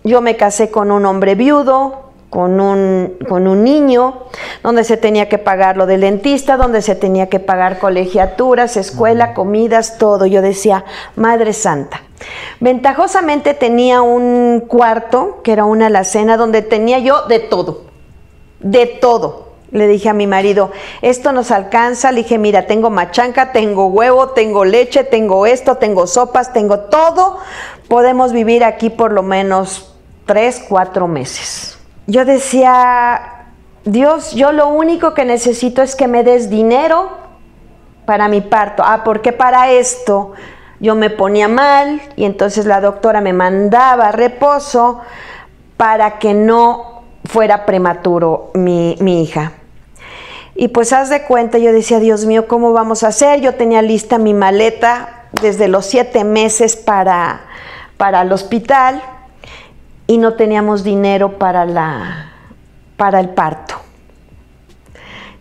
Yo 0.04 0.22
me 0.22 0.36
casé 0.36 0.70
con 0.70 0.92
un 0.92 1.06
hombre 1.06 1.36
viudo, 1.36 2.04
con 2.30 2.60
un, 2.60 3.18
con 3.30 3.48
un 3.48 3.63
niño, 3.63 4.24
donde 4.63 4.84
se 4.84 4.98
tenía 4.98 5.30
que 5.30 5.38
pagar 5.38 5.78
lo 5.78 5.86
del 5.86 6.02
dentista, 6.02 6.58
donde 6.58 6.82
se 6.82 6.96
tenía 6.96 7.30
que 7.30 7.40
pagar 7.40 7.78
colegiaturas, 7.78 8.75
escuela, 8.75 9.34
comidas, 9.36 10.00
todo. 10.00 10.25
Yo 10.25 10.42
decía, 10.42 10.84
Madre 11.16 11.54
Santa. 11.54 12.02
Ventajosamente 12.60 13.54
tenía 13.54 14.02
un 14.02 14.63
cuarto, 14.68 15.42
que 15.44 15.54
era 15.54 15.66
una 15.66 15.88
alacena, 15.88 16.36
donde 16.36 16.63
tenía 16.63 17.00
yo 17.00 17.28
de 17.28 17.40
todo, 17.40 17.84
de 18.60 18.88
todo. 18.88 19.43
Le 19.74 19.88
dije 19.88 20.08
a 20.08 20.13
mi 20.13 20.27
marido, 20.27 20.72
esto 21.01 21.32
nos 21.32 21.50
alcanza. 21.50 22.12
Le 22.12 22.22
dije, 22.22 22.38
mira, 22.38 22.68
tengo 22.68 22.92
machanca, 22.92 23.51
tengo 23.51 23.88
huevo, 23.88 24.30
tengo 24.30 24.65
leche, 24.65 25.03
tengo 25.03 25.48
esto, 25.48 25.77
tengo 25.77 26.06
sopas, 26.06 26.53
tengo 26.53 26.80
todo. 26.80 27.39
Podemos 27.88 28.32
vivir 28.32 28.63
aquí 28.63 28.92
por 28.92 29.12
lo 29.12 29.24
menos 29.24 29.96
tres, 30.25 30.63
cuatro 30.70 31.08
meses. 31.08 31.80
Yo 32.06 32.24
decía, 32.24 33.48
Dios, 33.84 34.34
yo 34.36 34.51
lo 34.51 34.68
único 34.68 35.15
que 35.15 35.25
necesito 35.25 35.82
es 35.82 35.96
que 35.96 36.08
me 36.08 36.24
des 36.24 36.51
dinero 36.51 37.10
para 38.06 38.27
mi 38.27 38.42
parto. 38.42 38.84
Ah, 38.86 39.01
porque 39.03 39.34
para 39.34 39.72
esto 39.72 40.34
yo 40.80 40.94
me 40.94 41.10
ponía 41.10 41.48
mal 41.48 42.00
y 42.15 42.25
entonces 42.25 42.68
la 42.68 42.80
doctora 42.80 43.22
me 43.22 43.34
mandaba 43.34 44.12
reposo 44.12 45.01
para 45.77 46.20
que 46.20 46.36
no 46.36 47.01
fuera 47.25 47.65
prematuro 47.65 48.51
mi, 48.53 48.96
mi 49.00 49.24
hija. 49.24 49.53
Y 50.55 50.67
pues 50.67 50.93
haz 50.93 51.10
de 51.10 51.24
cuenta, 51.24 51.57
yo 51.57 51.72
decía, 51.74 52.00
Dios 52.00 52.25
mío, 52.25 52.48
¿cómo 52.48 52.74
vamos 52.74 53.03
a 53.03 53.07
hacer? 53.07 53.41
Yo 53.41 53.55
tenía 53.55 53.81
lista 53.81 54.17
mi 54.17 54.33
maleta 54.33 55.24
desde 55.41 55.67
los 55.67 55.86
siete 55.86 56.24
meses 56.24 56.75
para, 56.75 57.41
para 57.98 58.22
el 58.22 58.31
hospital 58.31 59.01
y 60.05 60.17
no 60.17 60.33
teníamos 60.33 60.83
dinero 60.83 61.39
para, 61.39 61.65
la, 61.65 62.31
para 62.98 63.19
el 63.19 63.29
parto. 63.29 63.75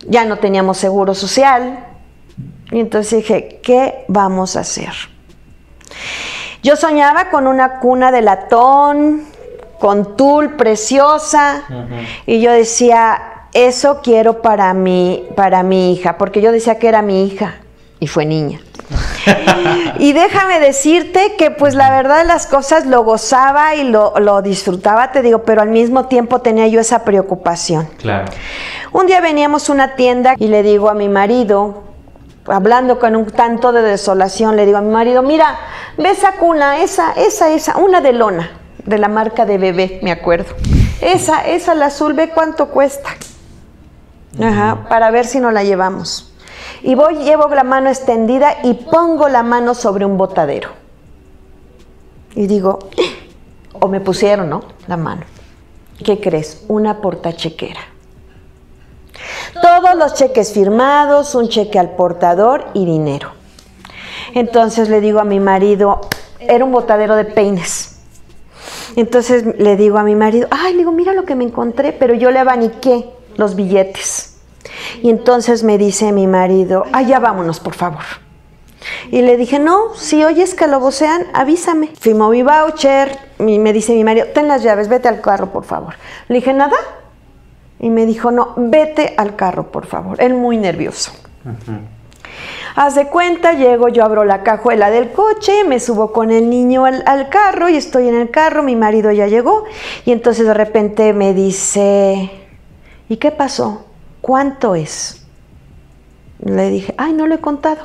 Ya 0.07 0.25
no 0.25 0.37
teníamos 0.37 0.77
seguro 0.77 1.13
social. 1.13 1.85
Y 2.71 2.79
entonces 2.79 3.19
dije, 3.19 3.59
¿qué 3.61 4.05
vamos 4.07 4.55
a 4.55 4.61
hacer? 4.61 4.93
Yo 6.63 6.75
soñaba 6.75 7.29
con 7.29 7.45
una 7.45 7.79
cuna 7.79 8.11
de 8.11 8.21
latón, 8.21 9.25
con 9.79 10.17
tul, 10.17 10.55
preciosa. 10.55 11.63
Y 12.25 12.41
yo 12.41 12.51
decía, 12.51 13.32
eso 13.53 14.01
quiero 14.01 14.41
para 14.41 14.73
mi, 14.73 15.27
para 15.35 15.63
mi 15.63 15.93
hija, 15.93 16.17
porque 16.17 16.41
yo 16.41 16.51
decía 16.51 16.79
que 16.79 16.87
era 16.87 17.01
mi 17.01 17.25
hija 17.25 17.55
y 17.99 18.07
fue 18.07 18.25
niña. 18.25 18.59
y 19.99 20.13
déjame 20.13 20.59
decirte 20.59 21.35
que 21.37 21.51
pues 21.51 21.75
la 21.75 21.89
verdad 21.89 22.25
las 22.25 22.47
cosas 22.47 22.85
lo 22.85 23.03
gozaba 23.03 23.75
y 23.75 23.83
lo, 23.83 24.13
lo, 24.19 24.41
disfrutaba, 24.41 25.11
te 25.11 25.21
digo, 25.21 25.43
pero 25.43 25.61
al 25.61 25.69
mismo 25.69 26.07
tiempo 26.07 26.39
tenía 26.39 26.67
yo 26.67 26.79
esa 26.79 27.03
preocupación. 27.05 27.87
Claro. 27.97 28.25
Un 28.91 29.07
día 29.07 29.21
veníamos 29.21 29.69
a 29.69 29.73
una 29.73 29.95
tienda 29.95 30.35
y 30.37 30.47
le 30.47 30.63
digo 30.63 30.89
a 30.89 30.93
mi 30.93 31.07
marido, 31.07 31.83
hablando 32.47 32.99
con 32.99 33.15
un 33.15 33.25
tanto 33.27 33.71
de 33.71 33.81
desolación, 33.81 34.55
le 34.55 34.65
digo 34.65 34.77
a 34.77 34.81
mi 34.81 34.91
marido, 34.91 35.23
mira, 35.23 35.57
ve 35.97 36.09
esa 36.11 36.33
cuna, 36.33 36.79
esa, 36.79 37.13
esa, 37.13 37.51
esa, 37.51 37.77
una 37.77 38.01
de 38.01 38.13
lona, 38.13 38.51
de 38.85 38.97
la 38.97 39.07
marca 39.07 39.45
de 39.45 39.57
bebé, 39.57 39.99
me 40.03 40.11
acuerdo. 40.11 40.55
Esa, 41.01 41.47
esa, 41.47 41.73
la 41.73 41.87
azul, 41.87 42.13
ve 42.13 42.29
cuánto 42.29 42.69
cuesta. 42.69 43.09
Ajá, 44.41 44.87
para 44.89 45.11
ver 45.11 45.25
si 45.25 45.39
nos 45.39 45.53
la 45.53 45.63
llevamos. 45.63 46.33
Y 46.81 46.95
voy, 46.95 47.15
llevo 47.17 47.47
la 47.49 47.63
mano 47.63 47.89
extendida 47.89 48.57
y 48.63 48.73
pongo 48.73 49.29
la 49.29 49.43
mano 49.43 49.75
sobre 49.75 50.05
un 50.05 50.17
botadero. 50.17 50.69
Y 52.35 52.47
digo, 52.47 52.79
o 53.73 53.87
me 53.87 54.01
pusieron, 54.01 54.49
¿no? 54.49 54.63
La 54.87 54.97
mano. 54.97 55.21
¿Qué 56.03 56.19
crees? 56.19 56.65
Una 56.67 56.99
portachequera. 56.99 57.79
Todos 59.61 59.95
los 59.95 60.15
cheques 60.15 60.51
firmados, 60.51 61.35
un 61.35 61.47
cheque 61.47 61.79
al 61.79 61.91
portador 61.91 62.65
y 62.73 62.85
dinero. 62.85 63.31
Entonces 64.33 64.89
le 64.89 64.99
digo 64.99 65.19
a 65.19 65.25
mi 65.25 65.39
marido, 65.39 66.01
era 66.39 66.65
un 66.65 66.71
botadero 66.71 67.15
de 67.15 67.25
peines. 67.25 67.99
Entonces 68.95 69.45
le 69.57 69.75
digo 69.75 69.97
a 69.97 70.03
mi 70.03 70.15
marido, 70.15 70.47
ay, 70.51 70.73
le 70.73 70.79
digo, 70.79 70.91
mira 70.91 71.13
lo 71.13 71.23
que 71.23 71.35
me 71.35 71.43
encontré, 71.43 71.93
pero 71.93 72.13
yo 72.13 72.31
le 72.31 72.39
abaniqué 72.39 73.09
los 73.37 73.55
billetes. 73.55 74.37
Y 75.01 75.09
entonces 75.09 75.63
me 75.63 75.77
dice 75.77 76.11
mi 76.11 76.27
marido, 76.27 76.85
ya 77.07 77.19
vámonos, 77.19 77.59
por 77.59 77.73
favor. 77.73 78.03
Y 79.11 79.21
le 79.21 79.37
dije, 79.37 79.59
no, 79.59 79.95
si 79.95 80.23
oyes 80.23 80.55
que 80.55 80.67
lo 80.67 80.79
vocean, 80.79 81.25
avísame. 81.33 81.89
Firmó 81.99 82.29
mi 82.29 82.43
voucher, 82.43 83.17
y 83.39 83.59
me 83.59 83.73
dice 83.73 83.93
mi 83.93 84.03
marido, 84.03 84.27
ten 84.33 84.47
las 84.47 84.63
llaves, 84.63 84.89
vete 84.89 85.07
al 85.07 85.21
carro, 85.21 85.51
por 85.51 85.63
favor. 85.63 85.95
Le 86.27 86.35
dije, 86.35 86.53
nada. 86.53 86.77
Y 87.79 87.89
me 87.89 88.05
dijo, 88.05 88.31
no, 88.31 88.53
vete 88.55 89.13
al 89.17 89.35
carro, 89.35 89.71
por 89.71 89.85
favor. 89.85 90.21
Él 90.21 90.33
muy 90.33 90.57
nervioso. 90.57 91.11
Haz 92.75 92.95
de 92.95 93.07
cuenta, 93.07 93.53
llego, 93.53 93.89
yo 93.89 94.03
abro 94.03 94.23
la 94.23 94.41
cajuela 94.41 94.89
del 94.89 95.11
coche, 95.11 95.63
me 95.63 95.79
subo 95.79 96.11
con 96.11 96.31
el 96.31 96.49
niño 96.49 96.85
al, 96.85 97.03
al, 97.05 97.29
carro 97.29 97.69
y 97.69 97.75
estoy 97.75 98.07
en 98.07 98.15
el 98.15 98.31
carro, 98.31 98.63
mi 98.63 98.75
marido 98.75 99.11
ya 99.11 99.27
llegó 99.27 99.65
y 100.05 100.11
entonces 100.11 100.47
de 100.47 100.55
repente 100.55 101.13
me 101.13 101.35
dice, 101.35 102.31
¿y 103.09 103.17
qué 103.17 103.31
pasó? 103.31 103.85
¿Cuánto 104.21 104.75
es? 104.75 105.25
Le 106.43 106.69
dije, 106.69 106.93
ay, 106.97 107.13
no 107.13 107.27
lo 107.27 107.35
he 107.35 107.39
contado. 107.39 107.83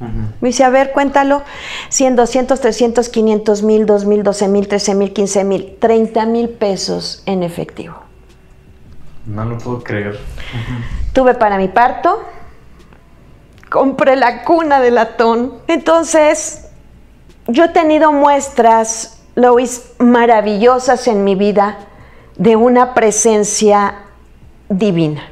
Uh 0.00 0.04
-huh. 0.04 0.32
Me 0.40 0.48
dice, 0.48 0.64
a 0.64 0.70
ver, 0.70 0.92
cuéntalo. 0.92 1.42
100, 1.88 2.16
200, 2.16 2.60
300, 2.60 3.08
500 3.08 3.62
mil, 3.62 3.86
2 3.86 4.04
mil, 4.04 4.22
12 4.22 4.48
mil, 4.48 4.68
13 4.68 4.94
mil, 4.94 5.12
15 5.12 5.44
mil, 5.44 5.76
30 5.80 6.26
mil 6.26 6.48
pesos 6.48 7.22
en 7.26 7.42
efectivo. 7.42 7.96
No 9.26 9.44
lo 9.44 9.58
puedo 9.58 9.82
creer. 9.82 10.12
Uh 10.12 10.12
-huh. 10.14 11.12
Tuve 11.12 11.34
para 11.34 11.58
mi 11.58 11.68
parto, 11.68 12.24
compré 13.70 14.16
la 14.16 14.44
cuna 14.44 14.80
de 14.80 14.90
latón. 14.90 15.54
Entonces, 15.66 16.68
yo 17.46 17.64
he 17.64 17.68
tenido 17.68 18.12
muestras, 18.12 19.20
Lois, 19.34 19.92
maravillosas 19.98 21.06
en 21.06 21.24
mi 21.24 21.34
vida 21.34 21.78
de 22.36 22.56
una 22.56 22.94
presencia 22.94 23.94
divina. 24.68 25.28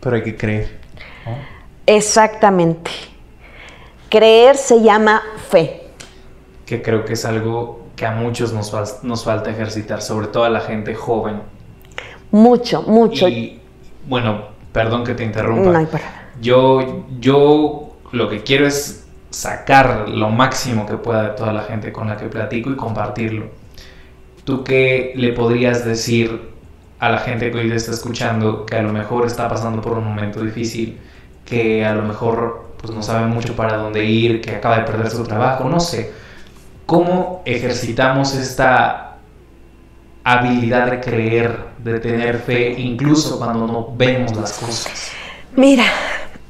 Pero 0.00 0.16
hay 0.16 0.22
que 0.22 0.36
creer. 0.36 0.78
¿no? 1.24 1.32
Exactamente. 1.86 2.90
Creer 4.08 4.56
se 4.56 4.82
llama 4.82 5.22
fe. 5.48 5.82
Que 6.64 6.82
creo 6.82 7.04
que 7.04 7.14
es 7.14 7.24
algo 7.24 7.86
que 7.96 8.06
a 8.06 8.12
muchos 8.12 8.52
nos, 8.52 8.70
fal 8.70 8.84
nos 9.02 9.24
falta 9.24 9.50
ejercitar, 9.50 10.02
sobre 10.02 10.28
todo 10.28 10.44
a 10.44 10.50
la 10.50 10.60
gente 10.60 10.94
joven. 10.94 11.40
Mucho, 12.30 12.82
mucho. 12.82 13.28
Y 13.28 13.60
bueno, 14.06 14.48
perdón 14.72 15.04
que 15.04 15.14
te 15.14 15.24
interrumpa. 15.24 15.70
No 15.70 15.78
hay. 15.78 15.88
Yo, 16.40 17.06
yo 17.18 17.96
lo 18.12 18.28
que 18.28 18.42
quiero 18.42 18.66
es 18.66 19.06
sacar 19.30 20.08
lo 20.08 20.28
máximo 20.30 20.86
que 20.86 20.96
pueda 20.96 21.22
de 21.22 21.28
toda 21.30 21.52
la 21.52 21.62
gente 21.62 21.92
con 21.92 22.08
la 22.08 22.16
que 22.16 22.26
platico 22.26 22.70
y 22.70 22.76
compartirlo. 22.76 23.46
¿Tú 24.44 24.62
qué 24.62 25.12
le 25.16 25.32
podrías 25.32 25.84
decir 25.84 26.55
a 26.98 27.10
la 27.10 27.18
gente 27.18 27.50
que 27.50 27.58
hoy 27.58 27.70
está 27.70 27.92
escuchando 27.92 28.64
que 28.64 28.76
a 28.76 28.82
lo 28.82 28.92
mejor 28.92 29.26
está 29.26 29.48
pasando 29.48 29.82
por 29.82 29.98
un 29.98 30.04
momento 30.04 30.42
difícil, 30.42 30.98
que 31.44 31.84
a 31.84 31.94
lo 31.94 32.02
mejor 32.02 32.70
pues, 32.80 32.92
no 32.92 33.02
sabe 33.02 33.26
mucho 33.26 33.54
para 33.54 33.76
dónde 33.76 34.04
ir, 34.04 34.40
que 34.40 34.56
acaba 34.56 34.78
de 34.78 34.84
perder 34.84 35.10
su 35.10 35.24
trabajo, 35.24 35.68
no 35.68 35.80
sé. 35.80 36.12
¿Cómo 36.86 37.42
ejercitamos 37.44 38.34
esta 38.34 39.16
habilidad 40.22 40.90
de 40.90 41.00
creer, 41.00 41.58
de 41.78 42.00
tener 42.00 42.38
fe, 42.38 42.72
incluso 42.78 43.38
cuando 43.38 43.66
no 43.66 43.94
vemos 43.96 44.34
las 44.36 44.52
cosas? 44.52 45.10
Mira, 45.56 45.84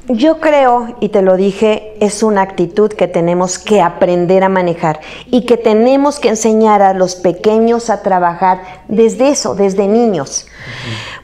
yo 0.09 0.41
creo, 0.41 0.97
y 1.01 1.09
te 1.09 1.23
lo 1.23 1.37
dije, 1.37 1.97
es 2.01 2.23
una 2.23 2.43
actitud 2.43 2.93
que 2.93 3.09
tenemos 3.09 3.59
que 3.59 3.81
aprender 3.81 4.45
a 4.45 4.49
manejar 4.49 5.01
y 5.27 5.47
que 5.47 5.57
tenemos 5.57 6.21
que 6.21 6.29
enseñar 6.29 6.81
a 6.83 6.95
los 6.95 7.17
pequeños 7.17 7.91
a 7.91 8.03
trabajar 8.03 8.63
desde 8.89 9.31
eso, 9.31 9.55
desde 9.55 9.89
niños. 9.89 10.47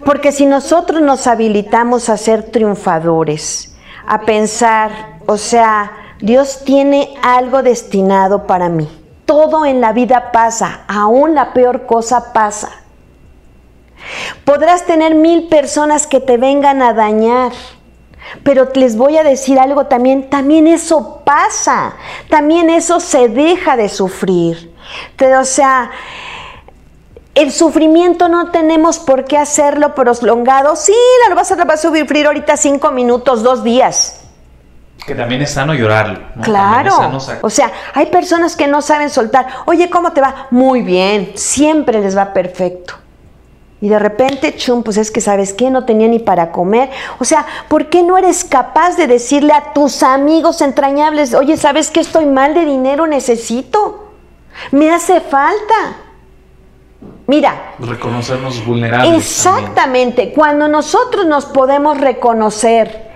Porque 0.04 0.32
si 0.32 0.46
nosotros 0.46 1.00
nos 1.00 1.26
habilitamos 1.26 2.08
a 2.08 2.16
ser 2.16 2.50
triunfadores, 2.50 3.74
a 4.06 4.22
pensar, 4.22 5.18
o 5.26 5.36
sea, 5.36 5.92
Dios 6.20 6.62
tiene 6.64 7.14
algo 7.22 7.62
destinado 7.62 8.46
para 8.46 8.68
mí. 8.68 8.88
Todo 9.26 9.64
en 9.64 9.80
la 9.80 9.92
vida 9.92 10.32
pasa, 10.32 10.82
aún 10.88 11.34
la 11.34 11.52
peor 11.52 11.86
cosa 11.86 12.32
pasa. 12.32 12.70
Podrás 14.44 14.84
tener 14.86 15.14
mil 15.14 15.48
personas 15.48 16.08
que 16.08 16.18
te 16.18 16.36
vengan 16.36 16.82
a 16.82 16.92
dañar 16.92 17.52
pero 18.42 18.68
les 18.74 18.96
voy 18.96 19.16
a 19.18 19.22
decir 19.22 19.58
algo 19.58 19.86
también, 19.86 20.28
también 20.30 20.66
eso 20.66 21.22
pasa, 21.24 21.94
también 22.28 22.70
eso 22.70 23.00
se 23.00 23.28
deja 23.28 23.76
de 23.76 23.88
sufrir. 23.88 24.72
Pero, 25.16 25.40
o 25.40 25.44
sea, 25.44 25.90
el 27.34 27.52
sufrimiento 27.52 28.28
no 28.28 28.50
tenemos 28.50 28.98
por 28.98 29.24
qué 29.24 29.38
hacerlo 29.38 29.94
prolongado. 29.94 30.76
Sí, 30.76 30.94
lo 31.28 31.34
vas 31.34 31.50
a, 31.52 31.64
vas 31.64 31.84
a 31.84 31.88
sufrir 31.88 32.26
ahorita 32.26 32.56
cinco 32.56 32.90
minutos, 32.92 33.42
dos 33.42 33.64
días. 33.64 34.18
Que 35.06 35.14
también 35.14 35.42
es 35.42 35.50
sano 35.50 35.74
llorarlo. 35.74 36.20
¿no? 36.36 36.42
Claro. 36.42 36.90
Sano 36.92 37.18
o 37.40 37.50
sea, 37.50 37.72
hay 37.94 38.06
personas 38.06 38.54
que 38.54 38.68
no 38.68 38.82
saben 38.82 39.10
soltar. 39.10 39.46
Oye, 39.66 39.90
¿cómo 39.90 40.12
te 40.12 40.20
va? 40.20 40.46
Muy 40.50 40.82
bien. 40.82 41.32
Siempre 41.34 42.00
les 42.00 42.16
va 42.16 42.32
perfecto. 42.32 42.94
Y 43.82 43.88
de 43.88 43.98
repente, 43.98 44.54
chum, 44.54 44.84
pues 44.84 44.96
es 44.96 45.10
que 45.10 45.20
sabes 45.20 45.52
qué, 45.52 45.68
no 45.68 45.84
tenía 45.84 46.06
ni 46.06 46.20
para 46.20 46.52
comer. 46.52 46.88
O 47.18 47.24
sea, 47.24 47.44
¿por 47.68 47.90
qué 47.90 48.04
no 48.04 48.16
eres 48.16 48.44
capaz 48.44 48.96
de 48.96 49.08
decirle 49.08 49.52
a 49.52 49.72
tus 49.72 50.04
amigos 50.04 50.62
entrañables, 50.62 51.34
oye, 51.34 51.56
sabes 51.56 51.90
que 51.90 51.98
estoy 51.98 52.26
mal 52.26 52.54
de 52.54 52.64
dinero, 52.64 53.08
necesito? 53.08 54.12
Me 54.70 54.88
hace 54.88 55.20
falta. 55.20 55.96
Mira. 57.26 57.74
Reconocernos 57.80 58.64
vulnerables. 58.64 59.16
Exactamente. 59.16 60.22
También. 60.22 60.34
Cuando 60.36 60.68
nosotros 60.68 61.26
nos 61.26 61.46
podemos 61.46 62.00
reconocer, 62.00 63.11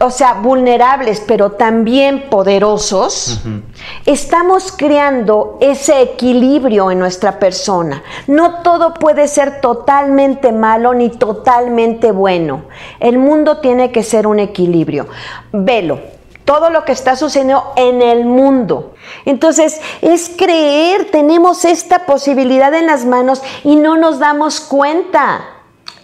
o 0.00 0.10
sea, 0.10 0.34
vulnerables, 0.34 1.22
pero 1.26 1.52
también 1.52 2.28
poderosos, 2.28 3.40
uh 3.44 3.48
-huh. 3.48 3.62
estamos 4.06 4.72
creando 4.76 5.56
ese 5.60 6.02
equilibrio 6.02 6.90
en 6.90 6.98
nuestra 6.98 7.38
persona. 7.38 8.02
No 8.26 8.62
todo 8.62 8.94
puede 8.94 9.28
ser 9.28 9.60
totalmente 9.60 10.50
malo 10.50 10.94
ni 10.94 11.10
totalmente 11.10 12.10
bueno. 12.10 12.64
El 12.98 13.18
mundo 13.18 13.58
tiene 13.58 13.92
que 13.92 14.02
ser 14.02 14.26
un 14.26 14.40
equilibrio. 14.40 15.06
Velo. 15.52 16.00
Todo 16.44 16.68
lo 16.68 16.84
que 16.84 16.92
está 16.92 17.16
sucediendo 17.16 17.72
en 17.76 18.02
el 18.02 18.26
mundo. 18.26 18.94
Entonces, 19.24 19.80
es 20.02 20.30
creer, 20.36 21.10
tenemos 21.10 21.64
esta 21.64 22.04
posibilidad 22.04 22.74
en 22.74 22.86
las 22.86 23.06
manos 23.06 23.42
y 23.62 23.76
no 23.76 23.96
nos 23.96 24.18
damos 24.18 24.60
cuenta. 24.60 25.53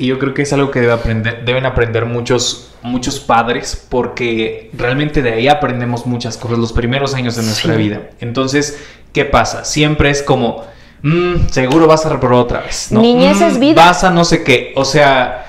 Y 0.00 0.06
yo 0.06 0.18
creo 0.18 0.32
que 0.32 0.40
es 0.40 0.52
algo 0.54 0.70
que 0.70 0.80
debe 0.80 0.94
aprender, 0.94 1.44
deben 1.44 1.66
aprender 1.66 2.06
muchos, 2.06 2.70
muchos 2.80 3.20
padres, 3.20 3.86
porque 3.90 4.70
realmente 4.72 5.20
de 5.20 5.34
ahí 5.34 5.46
aprendemos 5.46 6.06
muchas 6.06 6.38
cosas 6.38 6.56
los 6.56 6.72
primeros 6.72 7.12
años 7.12 7.36
de 7.36 7.42
nuestra 7.42 7.74
sí. 7.74 7.82
vida. 7.82 8.08
Entonces, 8.18 8.82
¿qué 9.12 9.26
pasa? 9.26 9.66
Siempre 9.66 10.08
es 10.08 10.22
como, 10.22 10.64
mmm, 11.02 11.48
seguro 11.50 11.86
vas 11.86 12.06
a 12.06 12.08
reprobar 12.08 12.38
otra 12.38 12.60
vez. 12.62 12.90
¿no? 12.90 13.02
Niñez 13.02 13.40
mm, 13.40 13.44
es 13.44 13.58
vida. 13.58 13.74
Vas 13.84 14.02
a 14.02 14.10
no 14.10 14.24
sé 14.24 14.42
qué. 14.42 14.72
O 14.74 14.86
sea, 14.86 15.44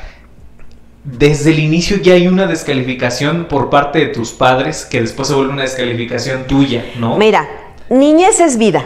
desde 1.05 1.51
el 1.51 1.60
inicio 1.60 1.96
ya 2.01 2.15
hay 2.15 2.27
una 2.27 2.46
descalificación 2.46 3.46
por 3.46 3.70
parte 3.70 4.00
de 4.00 4.08
tus 4.08 4.34
padres 4.34 4.84
que 4.84 5.00
después 5.00 5.29
se 5.29 5.34
vuelve 5.34 5.53
una 5.53 5.62
descalificación 5.62 6.43
tuya, 6.43 6.84
¿no? 6.98 7.15
Mira, 7.15 7.48
niñez 7.89 8.41
es 8.41 8.58
vida. 8.58 8.84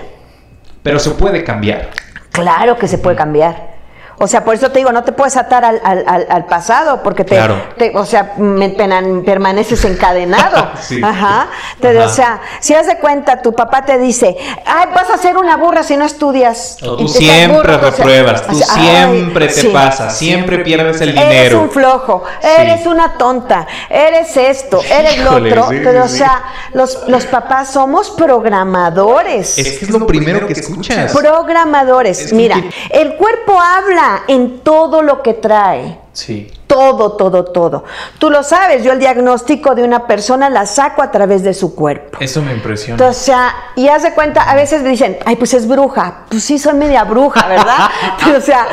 Pero 0.83 0.99
se 0.99 1.09
puede 1.09 1.43
cambiar. 1.43 1.89
Claro 2.29 2.77
que 2.77 2.87
se 2.87 2.99
puede 2.99 3.15
cambiar. 3.15 3.74
O 4.17 4.27
sea, 4.27 4.45
por 4.45 4.55
eso 4.55 4.71
te 4.71 4.79
digo, 4.79 4.91
no 4.93 5.03
te 5.03 5.11
puedes 5.11 5.35
atar 5.35 5.65
al, 5.65 5.81
al- 5.83 6.05
al- 6.07 6.27
al 6.29 6.45
pasado, 6.45 7.03
porque 7.03 7.25
te, 7.25 7.35
Claro. 7.35 7.61
te- 7.77 7.91
o 7.97 8.05
sea, 8.05 8.33
me- 8.37 8.69
pena- 8.69 9.01
permaneces 9.25 9.83
encadenado. 9.85 10.71
Sí. 10.81 11.01
Ajá. 11.03 11.47
Te- 11.81 11.97
Ajá. 11.97 12.07
O 12.07 12.09
sea, 12.09 12.41
si 12.59 12.73
haz 12.73 12.87
de 12.87 12.97
cuenta, 12.99 13.41
tu 13.41 13.53
papá 13.53 13.83
te 13.85 13.97
dice, 13.97 14.37
ay, 14.65 14.87
vas 14.95 15.09
a 15.09 15.17
ser 15.17 15.35
una 15.37 15.57
burra 15.57 15.83
si 15.83 15.97
no 15.97 16.05
estudias. 16.05 16.77
O 16.83 16.95
tú 16.97 17.07
siempre 17.09 17.57
burro, 17.57 17.75
o 17.75 17.79
sea, 17.79 17.89
repruebas, 17.91 18.41
tú 18.47 18.51
o 18.51 18.55
sea, 18.55 18.67
ay, 18.75 18.83
siempre 19.11 19.47
te 19.47 19.53
sí. 19.53 19.67
pasas, 19.67 20.17
siempre 20.17 20.59
pierdes 20.59 21.01
el 21.01 21.09
Eres 21.09 21.21
dinero. 21.29 21.61
un 21.63 21.69
flojo, 21.71 22.23
Sí. 22.41 22.47
eres 22.59 22.85
una 22.85 23.17
tonta, 23.17 23.67
eres 23.89 24.37
esto, 24.37 24.81
eres 24.89 25.17
Híjole, 25.17 25.49
lo 25.55 25.61
otro. 25.63 25.71
sí, 25.77 25.81
pero, 25.83 26.07
sí, 26.07 26.13
o 26.13 26.17
sea, 26.17 26.43
los, 26.73 27.03
los 27.07 27.25
papás 27.25 27.71
somos 27.71 28.11
programadores. 28.11 29.57
Es 29.57 29.77
que 29.79 29.85
es 29.85 29.89
lo 29.91 30.05
primero 30.07 30.45
que 30.47 30.53
escuchas. 30.53 31.11
Programadores. 31.11 32.19
Es 32.21 32.29
que 32.29 32.35
Mira, 32.35 32.61
el 32.91 33.15
cuerpo 33.15 33.59
habla 33.59 34.04
en 34.27 34.59
todo 34.59 35.01
lo 35.01 35.21
que 35.21 35.33
trae. 35.33 35.99
Sí. 36.13 36.51
Todo, 36.67 37.13
todo, 37.13 37.45
todo. 37.45 37.83
Tú 38.17 38.29
lo 38.29 38.41
sabes, 38.41 38.83
yo 38.83 38.91
el 38.93 38.99
diagnóstico 38.99 39.75
de 39.75 39.83
una 39.83 40.07
persona 40.07 40.49
la 40.49 40.65
saco 40.65 41.01
a 41.01 41.11
través 41.11 41.43
de 41.43 41.53
su 41.53 41.75
cuerpo. 41.75 42.17
Eso 42.19 42.41
me 42.41 42.53
impresiona. 42.53 42.93
Entonces, 42.93 43.23
o 43.23 43.25
sea, 43.25 43.55
y 43.75 43.87
haz 43.87 44.03
de 44.03 44.13
cuenta, 44.13 44.49
a 44.49 44.55
veces 44.55 44.81
me 44.81 44.89
dicen, 44.89 45.17
ay, 45.25 45.35
pues 45.35 45.53
es 45.53 45.67
bruja. 45.67 46.25
Pues 46.29 46.43
sí, 46.43 46.57
soy 46.57 46.73
media 46.73 47.03
bruja, 47.03 47.47
¿verdad? 47.47 47.89
o 48.37 48.41
sea, 48.41 48.67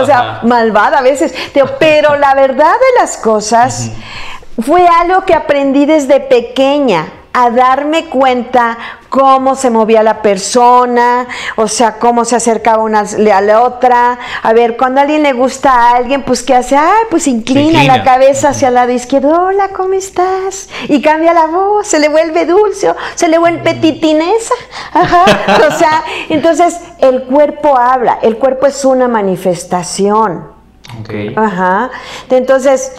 o 0.00 0.06
sea 0.06 0.40
malvada 0.42 0.98
a 0.98 1.02
veces. 1.02 1.34
Pero 1.78 2.16
la 2.16 2.34
verdad 2.34 2.72
de 2.72 3.00
las 3.00 3.16
cosas 3.16 3.90
fue 4.60 4.86
algo 4.86 5.24
que 5.24 5.34
aprendí 5.34 5.86
desde 5.86 6.20
pequeña 6.20 7.19
a 7.32 7.50
darme 7.50 8.06
cuenta 8.06 8.76
cómo 9.08 9.54
se 9.54 9.70
movía 9.70 10.02
la 10.02 10.22
persona, 10.22 11.26
o 11.56 11.68
sea, 11.68 11.98
cómo 11.98 12.24
se 12.24 12.36
acercaba 12.36 12.82
una 12.82 13.00
a 13.00 13.40
la 13.40 13.62
otra. 13.62 14.18
A 14.42 14.52
ver, 14.52 14.76
cuando 14.76 15.00
a 15.00 15.02
alguien 15.02 15.22
le 15.22 15.32
gusta 15.32 15.72
a 15.72 15.96
alguien, 15.96 16.22
pues 16.22 16.42
¿qué 16.42 16.54
hace? 16.54 16.76
Ay, 16.76 17.04
pues 17.10 17.26
inclina, 17.26 17.62
inclina. 17.62 17.96
la 17.98 18.04
cabeza 18.04 18.50
hacia 18.50 18.68
el 18.68 18.74
lado 18.74 18.92
izquierdo. 18.92 19.46
Hola, 19.46 19.68
¿cómo 19.68 19.94
estás? 19.94 20.68
Y 20.88 21.00
cambia 21.02 21.32
la 21.32 21.46
voz, 21.46 21.86
se 21.86 21.98
le 21.98 22.08
vuelve 22.08 22.46
dulce, 22.46 22.92
se 23.14 23.28
le 23.28 23.38
vuelve 23.38 23.74
titinesa. 23.74 24.54
Ajá. 24.92 25.24
O 25.68 25.78
sea, 25.78 26.02
entonces 26.28 26.80
el 26.98 27.24
cuerpo 27.24 27.76
habla, 27.76 28.18
el 28.22 28.38
cuerpo 28.38 28.66
es 28.66 28.84
una 28.84 29.08
manifestación. 29.08 30.48
Ok. 31.00 31.36
Ajá. 31.36 31.90
Entonces, 32.28 32.92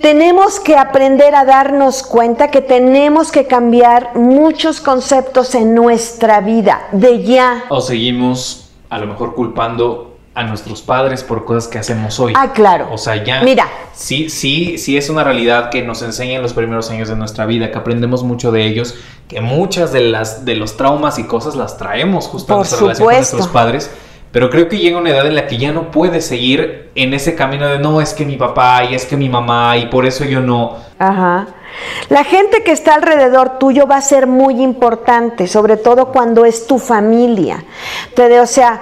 tenemos 0.00 0.60
que 0.60 0.76
aprender 0.76 1.34
a 1.34 1.44
darnos 1.44 2.02
cuenta 2.02 2.50
que 2.50 2.60
tenemos 2.60 3.30
que 3.30 3.46
cambiar 3.46 4.16
muchos 4.16 4.80
conceptos 4.80 5.54
en 5.54 5.74
nuestra 5.74 6.40
vida, 6.40 6.88
de 6.92 7.22
ya. 7.22 7.64
O 7.68 7.80
seguimos 7.80 8.70
a 8.88 8.98
lo 8.98 9.06
mejor 9.06 9.34
culpando 9.34 10.16
a 10.34 10.44
nuestros 10.44 10.80
padres 10.80 11.22
por 11.22 11.44
cosas 11.44 11.68
que 11.68 11.78
hacemos 11.78 12.18
hoy. 12.20 12.32
Ah, 12.36 12.52
claro. 12.52 12.88
O 12.92 12.98
sea, 12.98 13.22
ya. 13.22 13.42
Mira. 13.42 13.66
Sí, 13.92 14.30
sí, 14.30 14.78
sí 14.78 14.96
es 14.96 15.10
una 15.10 15.24
realidad 15.24 15.70
que 15.70 15.82
nos 15.82 16.02
enseña 16.02 16.36
en 16.36 16.42
los 16.42 16.54
primeros 16.54 16.90
años 16.90 17.08
de 17.08 17.16
nuestra 17.16 17.46
vida, 17.46 17.70
que 17.70 17.76
aprendemos 17.78 18.22
mucho 18.22 18.52
de 18.52 18.64
ellos, 18.64 18.94
que 19.28 19.40
muchas 19.40 19.92
de 19.92 20.00
las 20.00 20.44
de 20.44 20.54
los 20.54 20.76
traumas 20.76 21.18
y 21.18 21.24
cosas 21.24 21.56
las 21.56 21.76
traemos 21.76 22.26
justo 22.26 22.46
Por 22.48 22.58
nuestra 22.58 22.78
relación 22.78 23.06
con 23.06 23.14
supuesto. 23.14 23.36
nuestros 23.36 23.52
padres. 23.52 23.90
Pero 24.32 24.48
creo 24.48 24.68
que 24.68 24.78
llega 24.78 24.98
una 24.98 25.10
edad 25.10 25.26
en 25.26 25.34
la 25.34 25.46
que 25.48 25.58
ya 25.58 25.72
no 25.72 25.90
puedes 25.90 26.24
seguir 26.24 26.90
en 26.94 27.14
ese 27.14 27.34
camino 27.34 27.66
de 27.68 27.80
no, 27.80 28.00
es 28.00 28.14
que 28.14 28.24
mi 28.24 28.36
papá 28.36 28.84
y 28.84 28.94
es 28.94 29.04
que 29.04 29.16
mi 29.16 29.28
mamá 29.28 29.76
y 29.76 29.86
por 29.86 30.06
eso 30.06 30.24
yo 30.24 30.40
no. 30.40 30.76
Ajá. 30.98 31.48
La 32.08 32.24
gente 32.24 32.62
que 32.62 32.72
está 32.72 32.94
alrededor 32.94 33.58
tuyo 33.58 33.86
va 33.86 33.96
a 33.96 34.02
ser 34.02 34.26
muy 34.26 34.62
importante, 34.62 35.46
sobre 35.46 35.76
todo 35.76 36.06
cuando 36.06 36.44
es 36.44 36.66
tu 36.66 36.78
familia. 36.78 37.64
O 38.40 38.46
sea, 38.46 38.80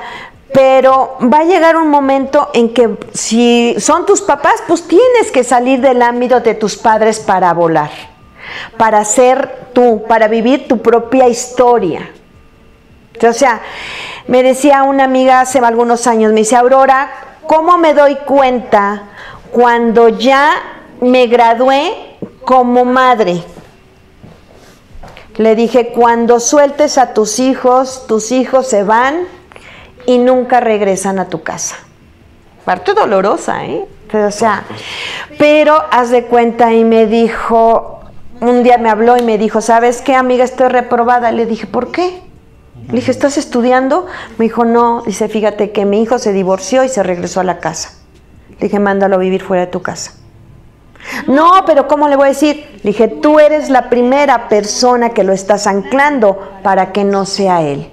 pero 0.52 1.16
va 1.20 1.40
a 1.40 1.44
llegar 1.44 1.76
un 1.76 1.88
momento 1.88 2.50
en 2.54 2.72
que 2.72 2.96
si 3.12 3.74
son 3.78 4.06
tus 4.06 4.22
papás, 4.22 4.62
pues 4.66 4.86
tienes 4.88 5.30
que 5.32 5.44
salir 5.44 5.80
del 5.80 6.02
ámbito 6.02 6.40
de 6.40 6.54
tus 6.54 6.76
padres 6.76 7.20
para 7.20 7.52
volar, 7.52 7.90
para 8.76 9.04
ser 9.04 9.68
tú, 9.72 10.04
para 10.08 10.28
vivir 10.28 10.66
tu 10.66 10.80
propia 10.80 11.28
historia. 11.28 12.10
O 13.26 13.32
sea, 13.32 13.60
me 14.28 14.42
decía 14.42 14.82
una 14.82 15.04
amiga 15.04 15.40
hace 15.40 15.58
algunos 15.58 16.06
años, 16.06 16.32
me 16.32 16.40
dice, 16.40 16.54
Aurora, 16.54 17.10
¿cómo 17.46 17.78
me 17.78 17.94
doy 17.94 18.16
cuenta 18.16 19.04
cuando 19.50 20.08
ya 20.10 20.52
me 21.00 21.26
gradué 21.26 22.16
como 22.44 22.84
madre? 22.84 23.42
Le 25.36 25.54
dije, 25.54 25.88
cuando 25.88 26.40
sueltes 26.40 26.98
a 26.98 27.14
tus 27.14 27.38
hijos, 27.38 28.06
tus 28.06 28.30
hijos 28.30 28.66
se 28.66 28.82
van 28.82 29.26
y 30.04 30.18
nunca 30.18 30.60
regresan 30.60 31.18
a 31.18 31.28
tu 31.28 31.42
casa. 31.42 31.76
Parte 32.66 32.92
dolorosa, 32.92 33.64
¿eh? 33.64 33.86
O 34.12 34.30
sea, 34.30 34.64
pero 35.38 35.82
haz 35.90 36.10
de 36.10 36.24
cuenta 36.24 36.72
y 36.74 36.84
me 36.84 37.06
dijo, 37.06 38.00
un 38.40 38.62
día 38.62 38.76
me 38.76 38.90
habló 38.90 39.16
y 39.16 39.22
me 39.22 39.38
dijo, 39.38 39.62
¿sabes 39.62 40.02
qué, 40.02 40.14
amiga? 40.14 40.44
Estoy 40.44 40.68
reprobada. 40.68 41.32
Le 41.32 41.46
dije, 41.46 41.66
¿por 41.66 41.92
qué? 41.92 42.27
Le 42.88 42.94
dije, 42.94 43.10
¿estás 43.10 43.36
estudiando? 43.36 44.06
Me 44.38 44.46
dijo, 44.46 44.64
no. 44.64 45.02
Dice, 45.02 45.28
fíjate 45.28 45.72
que 45.72 45.84
mi 45.84 46.02
hijo 46.02 46.18
se 46.18 46.32
divorció 46.32 46.84
y 46.84 46.88
se 46.88 47.02
regresó 47.02 47.40
a 47.40 47.44
la 47.44 47.58
casa. 47.58 47.90
Le 48.52 48.66
dije, 48.66 48.78
mándalo 48.78 49.16
a 49.16 49.18
vivir 49.18 49.42
fuera 49.42 49.66
de 49.66 49.70
tu 49.70 49.82
casa. 49.82 50.12
No, 51.26 51.64
pero 51.66 51.86
¿cómo 51.86 52.08
le 52.08 52.16
voy 52.16 52.26
a 52.26 52.28
decir? 52.28 52.80
Le 52.82 52.90
dije, 52.90 53.08
tú 53.08 53.38
eres 53.38 53.68
la 53.68 53.90
primera 53.90 54.48
persona 54.48 55.10
que 55.10 55.22
lo 55.22 55.32
estás 55.32 55.66
anclando 55.66 56.60
para 56.62 56.92
que 56.92 57.04
no 57.04 57.26
sea 57.26 57.62
él. 57.62 57.92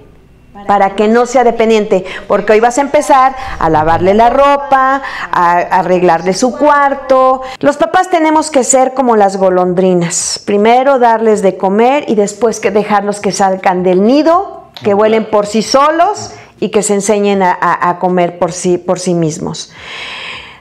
Para 0.66 0.96
que 0.96 1.06
no 1.06 1.26
sea 1.26 1.44
dependiente, 1.44 2.04
porque 2.26 2.54
hoy 2.54 2.60
vas 2.60 2.78
a 2.78 2.80
empezar 2.80 3.36
a 3.58 3.70
lavarle 3.70 4.14
la 4.14 4.30
ropa, 4.30 5.02
a 5.30 5.52
arreglarle 5.58 6.32
su 6.32 6.56
cuarto. 6.56 7.42
Los 7.60 7.76
papás 7.76 8.08
tenemos 8.10 8.50
que 8.50 8.64
ser 8.64 8.94
como 8.94 9.14
las 9.14 9.36
golondrinas. 9.36 10.40
Primero 10.44 10.98
darles 10.98 11.42
de 11.42 11.56
comer 11.56 12.06
y 12.08 12.16
después 12.16 12.58
que 12.58 12.72
dejarlos 12.72 13.20
que 13.20 13.30
salgan 13.30 13.84
del 13.84 14.02
nido, 14.02 14.65
que 14.82 14.94
vuelen 14.94 15.24
por 15.30 15.46
sí 15.46 15.62
solos 15.62 16.32
y 16.60 16.70
que 16.70 16.82
se 16.82 16.94
enseñen 16.94 17.42
a, 17.42 17.52
a- 17.52 17.90
a 17.90 17.98
comer 17.98 18.38
por 18.38 18.52
sí, 18.52 18.78
por 18.78 18.98
sí 18.98 19.14
mismos. 19.14 19.72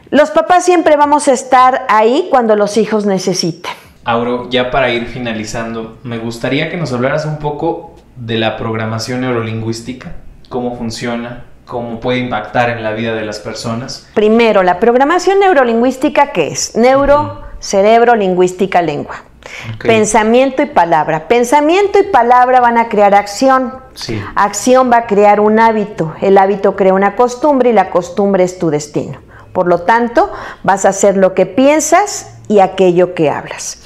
Los 0.10 0.32
papás 0.32 0.64
siempre 0.66 0.96
vamos 0.98 1.28
a 1.28 1.34
estar 1.34 1.86
ahí 1.90 2.28
cuando 2.30 2.56
los 2.56 2.78
hijos 2.78 3.06
necesiten. 3.06 3.72
Auro, 4.04 4.50
ya 4.50 4.70
para 4.72 4.90
ir 4.92 5.08
finalizando, 5.08 5.98
me 6.04 6.18
gustaría 6.20 6.70
que 6.70 6.78
nos 6.78 6.94
hablaras 6.94 7.26
un 7.26 7.38
poco 7.40 7.96
de 8.16 8.38
la 8.38 8.56
programación 8.56 9.22
neurolingüística, 9.22 10.14
cómo 10.48 10.78
funciona, 10.78 11.46
cómo 11.66 12.00
puede 12.00 12.20
impactar 12.20 12.70
en 12.70 12.84
la 12.84 12.92
vida 12.92 13.16
de 13.16 13.26
las 13.26 13.40
personas. 13.40 14.08
Primero, 14.14 14.62
la 14.62 14.80
programación 14.80 15.40
neurolingüística, 15.40 16.32
¿qué 16.32 16.50
es? 16.50 16.76
Neuro, 16.76 17.42
cerebro, 17.60 18.16
lingüística, 18.16 18.82
lengua. 18.84 19.24
Pensamiento 19.80 20.62
y 20.62 20.68
palabra. 20.68 21.28
Pensamiento 21.28 22.00
y 22.00 22.04
palabra 22.04 22.60
van 22.60 22.78
a 22.78 22.90
crear 22.90 23.14
acción. 23.14 23.74
Sí. 23.94 24.22
Acción 24.36 24.92
va 24.92 24.98
a 24.98 25.08
crear 25.08 25.40
un 25.40 25.60
hábito. 25.60 26.14
El 26.22 26.38
hábito 26.38 26.76
crea 26.76 26.94
una 26.94 27.16
costumbre 27.16 27.70
y 27.70 27.74
la 27.74 27.90
costumbre 27.90 28.44
es 28.44 28.60
tu 28.60 28.70
destino. 28.70 29.20
Por 29.54 29.68
lo 29.68 29.82
tanto, 29.82 30.32
vas 30.64 30.86
a 30.86 30.90
hacer 30.90 31.16
lo 31.16 31.34
que 31.34 31.46
piensas 31.46 32.36
y 32.48 32.60
aquello 32.60 33.14
que 33.14 33.30
hablas. 33.30 33.78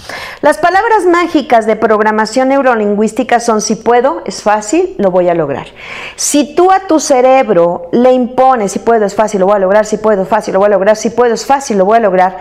Las 0.41 0.57
palabras 0.57 1.05
mágicas 1.05 1.65
de 1.65 1.75
programación 1.75 2.49
neurolingüística 2.49 3.39
son 3.39 3.61
si 3.61 3.75
puedo, 3.75 4.21
es 4.25 4.41
fácil, 4.41 4.95
lo 4.97 5.11
voy 5.11 5.29
a 5.29 5.33
lograr. 5.33 5.67
Si 6.15 6.55
tú 6.55 6.71
a 6.71 6.87
tu 6.87 6.99
cerebro 6.99 7.89
le 7.91 8.11
impones 8.11 8.71
si 8.71 8.79
puedo, 8.79 9.05
es 9.05 9.15
fácil, 9.15 9.41
lo 9.41 9.45
voy 9.47 9.55
a 9.55 9.59
lograr, 9.59 9.85
si 9.85 9.97
puedo, 9.97 10.25
fácil, 10.25 10.53
lo 10.53 10.59
voy 10.59 10.67
a 10.67 10.71
lograr, 10.71 10.95
si 10.95 11.09
puedo, 11.09 11.33
es 11.33 11.45
fácil, 11.45 11.77
lo 11.77 11.85
voy 11.85 11.97
a 11.97 12.01
lograr, 12.01 12.37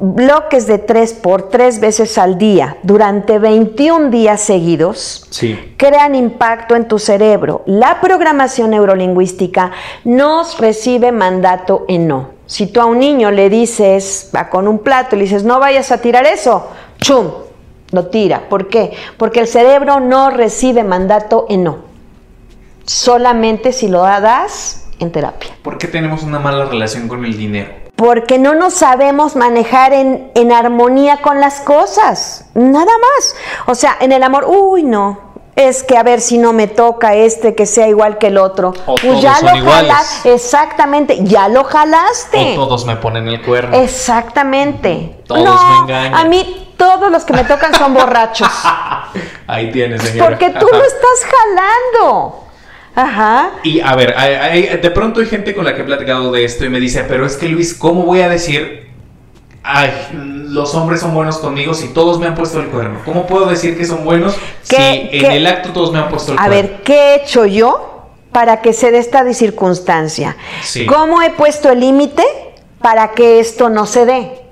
bloques 0.00 0.66
de 0.66 0.78
tres 0.78 1.12
por 1.12 1.48
tres 1.48 1.80
veces 1.80 2.18
al 2.18 2.38
día 2.38 2.76
durante 2.82 3.38
21 3.38 4.10
días 4.10 4.40
seguidos, 4.40 5.26
Sí. 5.30 5.74
crean 5.76 6.14
impacto 6.14 6.76
en 6.76 6.86
tu 6.86 6.98
cerebro. 6.98 7.62
La 7.66 8.00
programación 8.00 8.70
neurolingüística 8.70 9.72
nos 10.04 10.58
recibe 10.58 11.10
mandato 11.10 11.84
en 11.88 12.06
no. 12.06 12.30
Si 12.46 12.66
tú 12.66 12.80
a 12.80 12.86
un 12.86 13.00
niño 13.00 13.30
le 13.30 13.50
dices, 13.50 14.30
va 14.34 14.48
con 14.48 14.68
un 14.68 14.78
plato 14.78 15.16
y 15.16 15.18
le 15.18 15.24
dices, 15.24 15.44
no 15.44 15.58
vayas 15.58 15.90
a 15.92 15.98
tirar 15.98 16.26
eso, 16.26 16.68
¡chum! 16.98 17.26
Lo 17.90 18.06
tira. 18.06 18.48
¿Por 18.48 18.68
qué? 18.68 18.92
Porque 19.16 19.40
el 19.40 19.48
cerebro 19.48 19.98
no 20.00 20.30
recibe 20.30 20.84
mandato 20.84 21.46
en 21.48 21.64
no. 21.64 21.78
Solamente 22.84 23.72
si 23.72 23.88
lo 23.88 24.02
das 24.02 24.86
en 24.98 25.10
terapia. 25.10 25.50
¿Por 25.62 25.78
qué 25.78 25.88
tenemos 25.88 26.22
una 26.22 26.38
mala 26.38 26.66
relación 26.66 27.08
con 27.08 27.24
el 27.24 27.36
dinero? 27.36 27.87
Porque 27.98 28.38
no 28.38 28.54
nos 28.54 28.74
sabemos 28.74 29.34
manejar 29.34 29.92
en, 29.92 30.30
en 30.36 30.52
armonía 30.52 31.16
con 31.16 31.40
las 31.40 31.60
cosas. 31.60 32.44
Nada 32.54 32.84
más. 32.84 33.34
O 33.66 33.74
sea, 33.74 33.96
en 33.98 34.12
el 34.12 34.22
amor, 34.22 34.44
uy, 34.48 34.84
no. 34.84 35.18
Es 35.56 35.82
que 35.82 35.96
a 35.96 36.04
ver 36.04 36.20
si 36.20 36.38
no 36.38 36.52
me 36.52 36.68
toca 36.68 37.16
este 37.16 37.56
que 37.56 37.66
sea 37.66 37.88
igual 37.88 38.18
que 38.18 38.28
el 38.28 38.38
otro. 38.38 38.72
O 38.86 38.94
pues 38.94 39.02
todos 39.02 39.20
ya 39.20 39.34
son 39.34 39.64
lo 39.64 39.68
jalaste. 39.72 40.32
Exactamente, 40.32 41.18
ya 41.24 41.48
lo 41.48 41.64
jalaste. 41.64 42.52
O 42.52 42.66
todos 42.66 42.86
me 42.86 42.94
ponen 42.94 43.26
el 43.26 43.44
cuerno. 43.44 43.76
Exactamente. 43.76 45.20
Todos 45.26 45.42
no, 45.42 45.54
me 45.56 45.78
engañan. 45.78 46.14
a 46.14 46.24
mí 46.28 46.72
todos 46.76 47.10
los 47.10 47.24
que 47.24 47.32
me 47.32 47.42
tocan 47.42 47.74
son 47.74 47.94
borrachos. 47.94 48.48
Ahí 49.48 49.72
tienes, 49.72 50.02
señora. 50.02 50.30
Porque 50.30 50.50
tú 50.50 50.68
lo 50.70 50.84
estás 50.84 51.26
jalando. 51.32 52.47
Ajá. 52.98 53.50
Y 53.62 53.78
a 53.78 53.94
ver, 53.94 54.80
de 54.82 54.90
pronto 54.90 55.20
hay 55.20 55.26
gente 55.26 55.54
con 55.54 55.64
la 55.64 55.72
que 55.76 55.82
he 55.82 55.84
platicado 55.84 56.32
de 56.32 56.44
esto 56.44 56.64
y 56.64 56.68
me 56.68 56.80
dice, 56.80 57.04
pero 57.06 57.24
es 57.24 57.36
que 57.36 57.48
Luis, 57.48 57.72
¿cómo 57.72 58.02
voy 58.02 58.22
a 58.22 58.28
decir, 58.28 58.88
ay, 59.62 59.92
los 60.12 60.74
hombres 60.74 61.00
son 61.00 61.14
buenos 61.14 61.38
conmigo 61.38 61.74
si 61.74 61.90
todos 61.90 62.18
me 62.18 62.26
han 62.26 62.34
puesto 62.34 62.58
el 62.58 62.66
cuerno? 62.66 62.98
¿Cómo 63.04 63.28
puedo 63.28 63.46
decir 63.46 63.78
que 63.78 63.84
son 63.84 64.04
buenos 64.04 64.36
si 64.62 64.74
en 64.76 65.30
el 65.30 65.46
acto 65.46 65.70
todos 65.70 65.92
me 65.92 66.00
han 66.00 66.08
puesto 66.08 66.32
el 66.32 66.38
cuerno? 66.38 66.52
A 66.52 66.56
ver, 66.60 66.82
¿qué 66.82 66.94
he 66.94 67.14
hecho 67.22 67.46
yo 67.46 68.08
para 68.32 68.62
que 68.62 68.72
se 68.72 68.90
dé 68.90 68.98
esta 68.98 69.32
circunstancia? 69.32 70.36
¿Cómo 70.88 71.22
he 71.22 71.30
puesto 71.30 71.70
el 71.70 71.78
límite 71.78 72.24
para 72.82 73.12
que 73.12 73.38
esto 73.38 73.68
no 73.68 73.86
se 73.86 74.06
dé? 74.06 74.42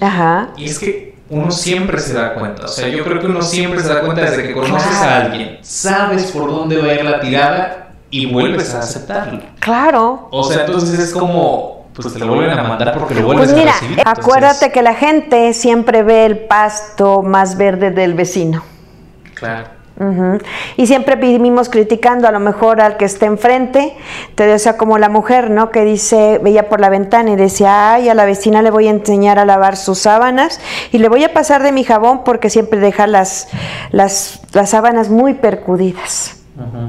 Ajá. 0.00 0.50
Y 0.56 0.66
es 0.66 0.78
que 0.78 1.13
uno 1.30 1.50
siempre 1.50 1.98
se 1.98 2.14
da 2.14 2.34
cuenta. 2.34 2.64
O 2.64 2.68
sea, 2.68 2.88
yo 2.88 3.04
creo 3.04 3.20
que 3.20 3.26
uno 3.26 3.42
siempre 3.42 3.80
se 3.80 3.88
da 3.88 4.00
cuenta 4.00 4.22
desde 4.22 4.48
que 4.48 4.52
conoces 4.52 4.96
a 4.98 5.16
alguien, 5.22 5.58
sabes 5.62 6.30
por 6.32 6.50
dónde 6.50 6.76
va 6.76 6.88
a 6.88 6.94
ir 6.94 7.04
la 7.04 7.20
tirada 7.20 7.92
y 8.10 8.32
vuelves 8.32 8.74
a 8.74 8.80
aceptarlo. 8.80 9.40
Claro. 9.58 10.28
O 10.30 10.44
sea, 10.44 10.64
entonces 10.64 10.98
es 10.98 11.12
como, 11.12 11.88
pues 11.94 12.12
te 12.12 12.18
lo 12.18 12.28
vuelven 12.28 12.58
a 12.58 12.62
mandar 12.62 12.94
porque 12.94 13.14
lo 13.14 13.26
vuelves 13.26 13.50
pues 13.50 13.58
mira, 13.58 13.72
a 13.72 13.80
recibir. 13.80 14.02
Acuérdate 14.04 14.70
que 14.70 14.82
la 14.82 14.94
gente 14.94 15.52
siempre 15.54 16.02
ve 16.02 16.26
el 16.26 16.38
pasto 16.38 17.22
más 17.22 17.56
verde 17.56 17.90
del 17.90 18.14
vecino. 18.14 18.62
Claro. 19.34 19.73
Y 20.76 20.88
siempre 20.88 21.14
vivimos 21.14 21.68
criticando 21.68 22.26
a 22.26 22.32
lo 22.32 22.40
mejor 22.40 22.80
al 22.80 22.96
que 22.96 23.04
esté 23.04 23.26
enfrente, 23.26 23.96
te 24.34 24.52
o 24.52 24.58
sea, 24.58 24.76
como 24.76 24.98
la 24.98 25.08
mujer, 25.08 25.50
¿no? 25.50 25.70
Que 25.70 25.84
dice, 25.84 26.40
veía 26.42 26.68
por 26.68 26.80
la 26.80 26.88
ventana 26.88 27.30
y 27.30 27.36
decía, 27.36 27.92
ay, 27.92 28.08
a 28.08 28.14
la 28.14 28.24
vecina 28.24 28.60
le 28.60 28.70
voy 28.70 28.88
a 28.88 28.90
enseñar 28.90 29.38
a 29.38 29.44
lavar 29.44 29.76
sus 29.76 30.00
sábanas 30.00 30.60
y 30.90 30.98
le 30.98 31.08
voy 31.08 31.22
a 31.22 31.32
pasar 31.32 31.62
de 31.62 31.70
mi 31.70 31.84
jabón 31.84 32.24
porque 32.24 32.50
siempre 32.50 32.80
deja 32.80 33.06
las, 33.06 33.48
las, 33.92 34.40
las 34.52 34.70
sábanas 34.70 35.10
muy 35.10 35.34
percudidas. 35.34 36.40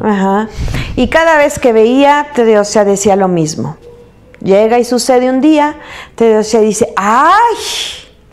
Ajá. 0.02 0.50
Y 0.96 1.08
cada 1.08 1.38
vez 1.38 1.60
que 1.60 1.74
veía, 1.74 2.28
te 2.34 2.58
o 2.58 2.64
sea, 2.64 2.86
decía 2.86 3.16
lo 3.16 3.28
mismo. 3.28 3.78
Llega 4.40 4.80
y 4.80 4.84
sucede 4.84 5.30
un 5.30 5.42
día, 5.42 5.76
te 6.16 6.38
o 6.38 6.44
sea, 6.44 6.62
dice, 6.62 6.94
ay, 6.96 7.56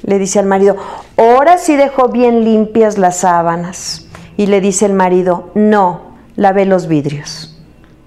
le 0.03 0.19
dice 0.19 0.39
al 0.39 0.47
marido, 0.47 0.77
ahora 1.17 1.59
sí 1.59 1.77
dejó 1.77 2.09
bien 2.09 2.45
limpias 2.45 2.99
las 2.99 3.19
sábanas. 3.19 4.02
Y 4.37 4.47
le 4.47 4.61
dice 4.61 4.87
el 4.87 4.95
marido, 4.95 5.51
no, 5.55 6.17
lave 6.37 6.65
los 6.67 6.87
vidrios. 6.89 7.53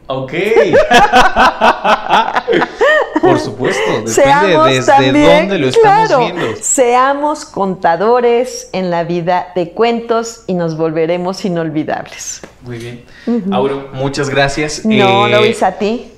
Ok. 0.07 0.33
Por 3.21 3.39
supuesto, 3.39 3.81
depende 3.91 4.11
seamos 4.11 4.65
desde 4.69 5.39
dónde 5.39 5.57
lo 5.57 5.67
estamos 5.69 6.19
viendo. 6.19 6.55
Seamos 6.61 7.45
contadores 7.45 8.69
en 8.71 8.91
la 8.91 9.03
vida 9.03 9.47
de 9.55 9.71
cuentos 9.71 10.43
y 10.45 10.53
nos 10.53 10.77
volveremos 10.77 11.43
inolvidables. 11.43 12.41
Muy 12.61 12.77
bien. 12.77 13.03
Auro, 13.51 13.89
muchas 13.93 14.29
gracias. 14.29 14.85
No, 14.85 15.27
lo 15.27 15.43
hice 15.43 15.65
a 15.65 15.77
ti. 15.77 16.11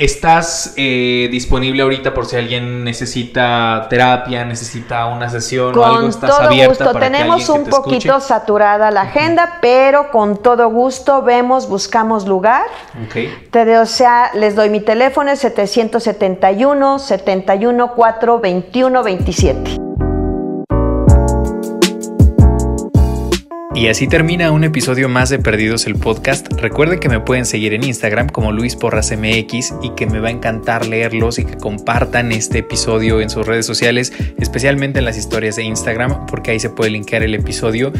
¿Estás 0.00 0.72
eh, 0.78 1.28
disponible 1.30 1.82
ahorita 1.82 2.14
por 2.14 2.24
si 2.24 2.34
alguien 2.34 2.84
necesita 2.84 3.86
terapia, 3.90 4.46
necesita 4.46 5.04
una 5.04 5.28
sesión 5.28 5.76
o 5.76 5.84
algo? 5.84 6.08
¿Estás 6.08 6.38
todo 6.38 6.68
gusto. 6.68 6.94
Tenemos 6.94 7.50
un 7.50 7.66
poquito 7.66 8.18
saturada 8.18 8.90
la 8.90 9.02
agenda, 9.02 9.58
pero 9.60 10.10
con 10.10 10.38
todo 10.38 10.70
gusto 10.70 11.20
vemos, 11.20 11.68
buscamos 11.68 12.26
lugar. 12.26 12.64
Okay. 13.08 13.48
Te, 13.50 13.76
o 13.76 13.84
sea, 13.84 14.30
les 14.32 14.56
doy 14.56 14.70
mi 14.70 14.80
teléfono, 14.80 15.32
es 15.32 15.40
771 15.40 16.98
71 16.98 17.92
4 17.94 18.40
21 18.40 19.02
27. 19.02 19.89
Y 23.72 23.86
así 23.86 24.08
termina 24.08 24.50
un 24.50 24.64
episodio 24.64 25.08
más 25.08 25.30
de 25.30 25.38
Perdidos 25.38 25.86
el 25.86 25.94
Podcast. 25.94 26.52
Recuerden 26.54 26.98
que 26.98 27.08
me 27.08 27.20
pueden 27.20 27.46
seguir 27.46 27.72
en 27.72 27.84
Instagram 27.84 28.28
como 28.28 28.50
Luis 28.50 28.74
Porras 28.74 29.12
MX 29.12 29.74
y 29.80 29.90
que 29.90 30.06
me 30.06 30.18
va 30.18 30.28
a 30.28 30.32
encantar 30.32 30.86
leerlos 30.86 31.38
y 31.38 31.44
que 31.44 31.56
compartan 31.56 32.32
este 32.32 32.58
episodio 32.58 33.20
en 33.20 33.30
sus 33.30 33.46
redes 33.46 33.66
sociales, 33.66 34.12
especialmente 34.38 34.98
en 34.98 35.04
las 35.04 35.16
historias 35.16 35.54
de 35.54 35.62
Instagram, 35.62 36.26
porque 36.26 36.50
ahí 36.50 36.60
se 36.60 36.70
puede 36.70 36.90
linkear 36.90 37.22
el 37.22 37.34
episodio. 37.34 37.92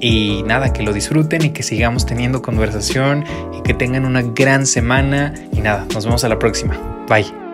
Y 0.00 0.42
nada, 0.46 0.72
que 0.72 0.82
lo 0.82 0.94
disfruten 0.94 1.44
y 1.44 1.50
que 1.50 1.62
sigamos 1.62 2.06
teniendo 2.06 2.40
conversación 2.40 3.24
y 3.56 3.62
que 3.62 3.74
tengan 3.74 4.06
una 4.06 4.22
gran 4.22 4.66
semana. 4.66 5.34
Y 5.52 5.60
nada, 5.60 5.86
nos 5.92 6.06
vemos 6.06 6.24
a 6.24 6.28
la 6.30 6.38
próxima. 6.38 7.04
Bye. 7.06 7.47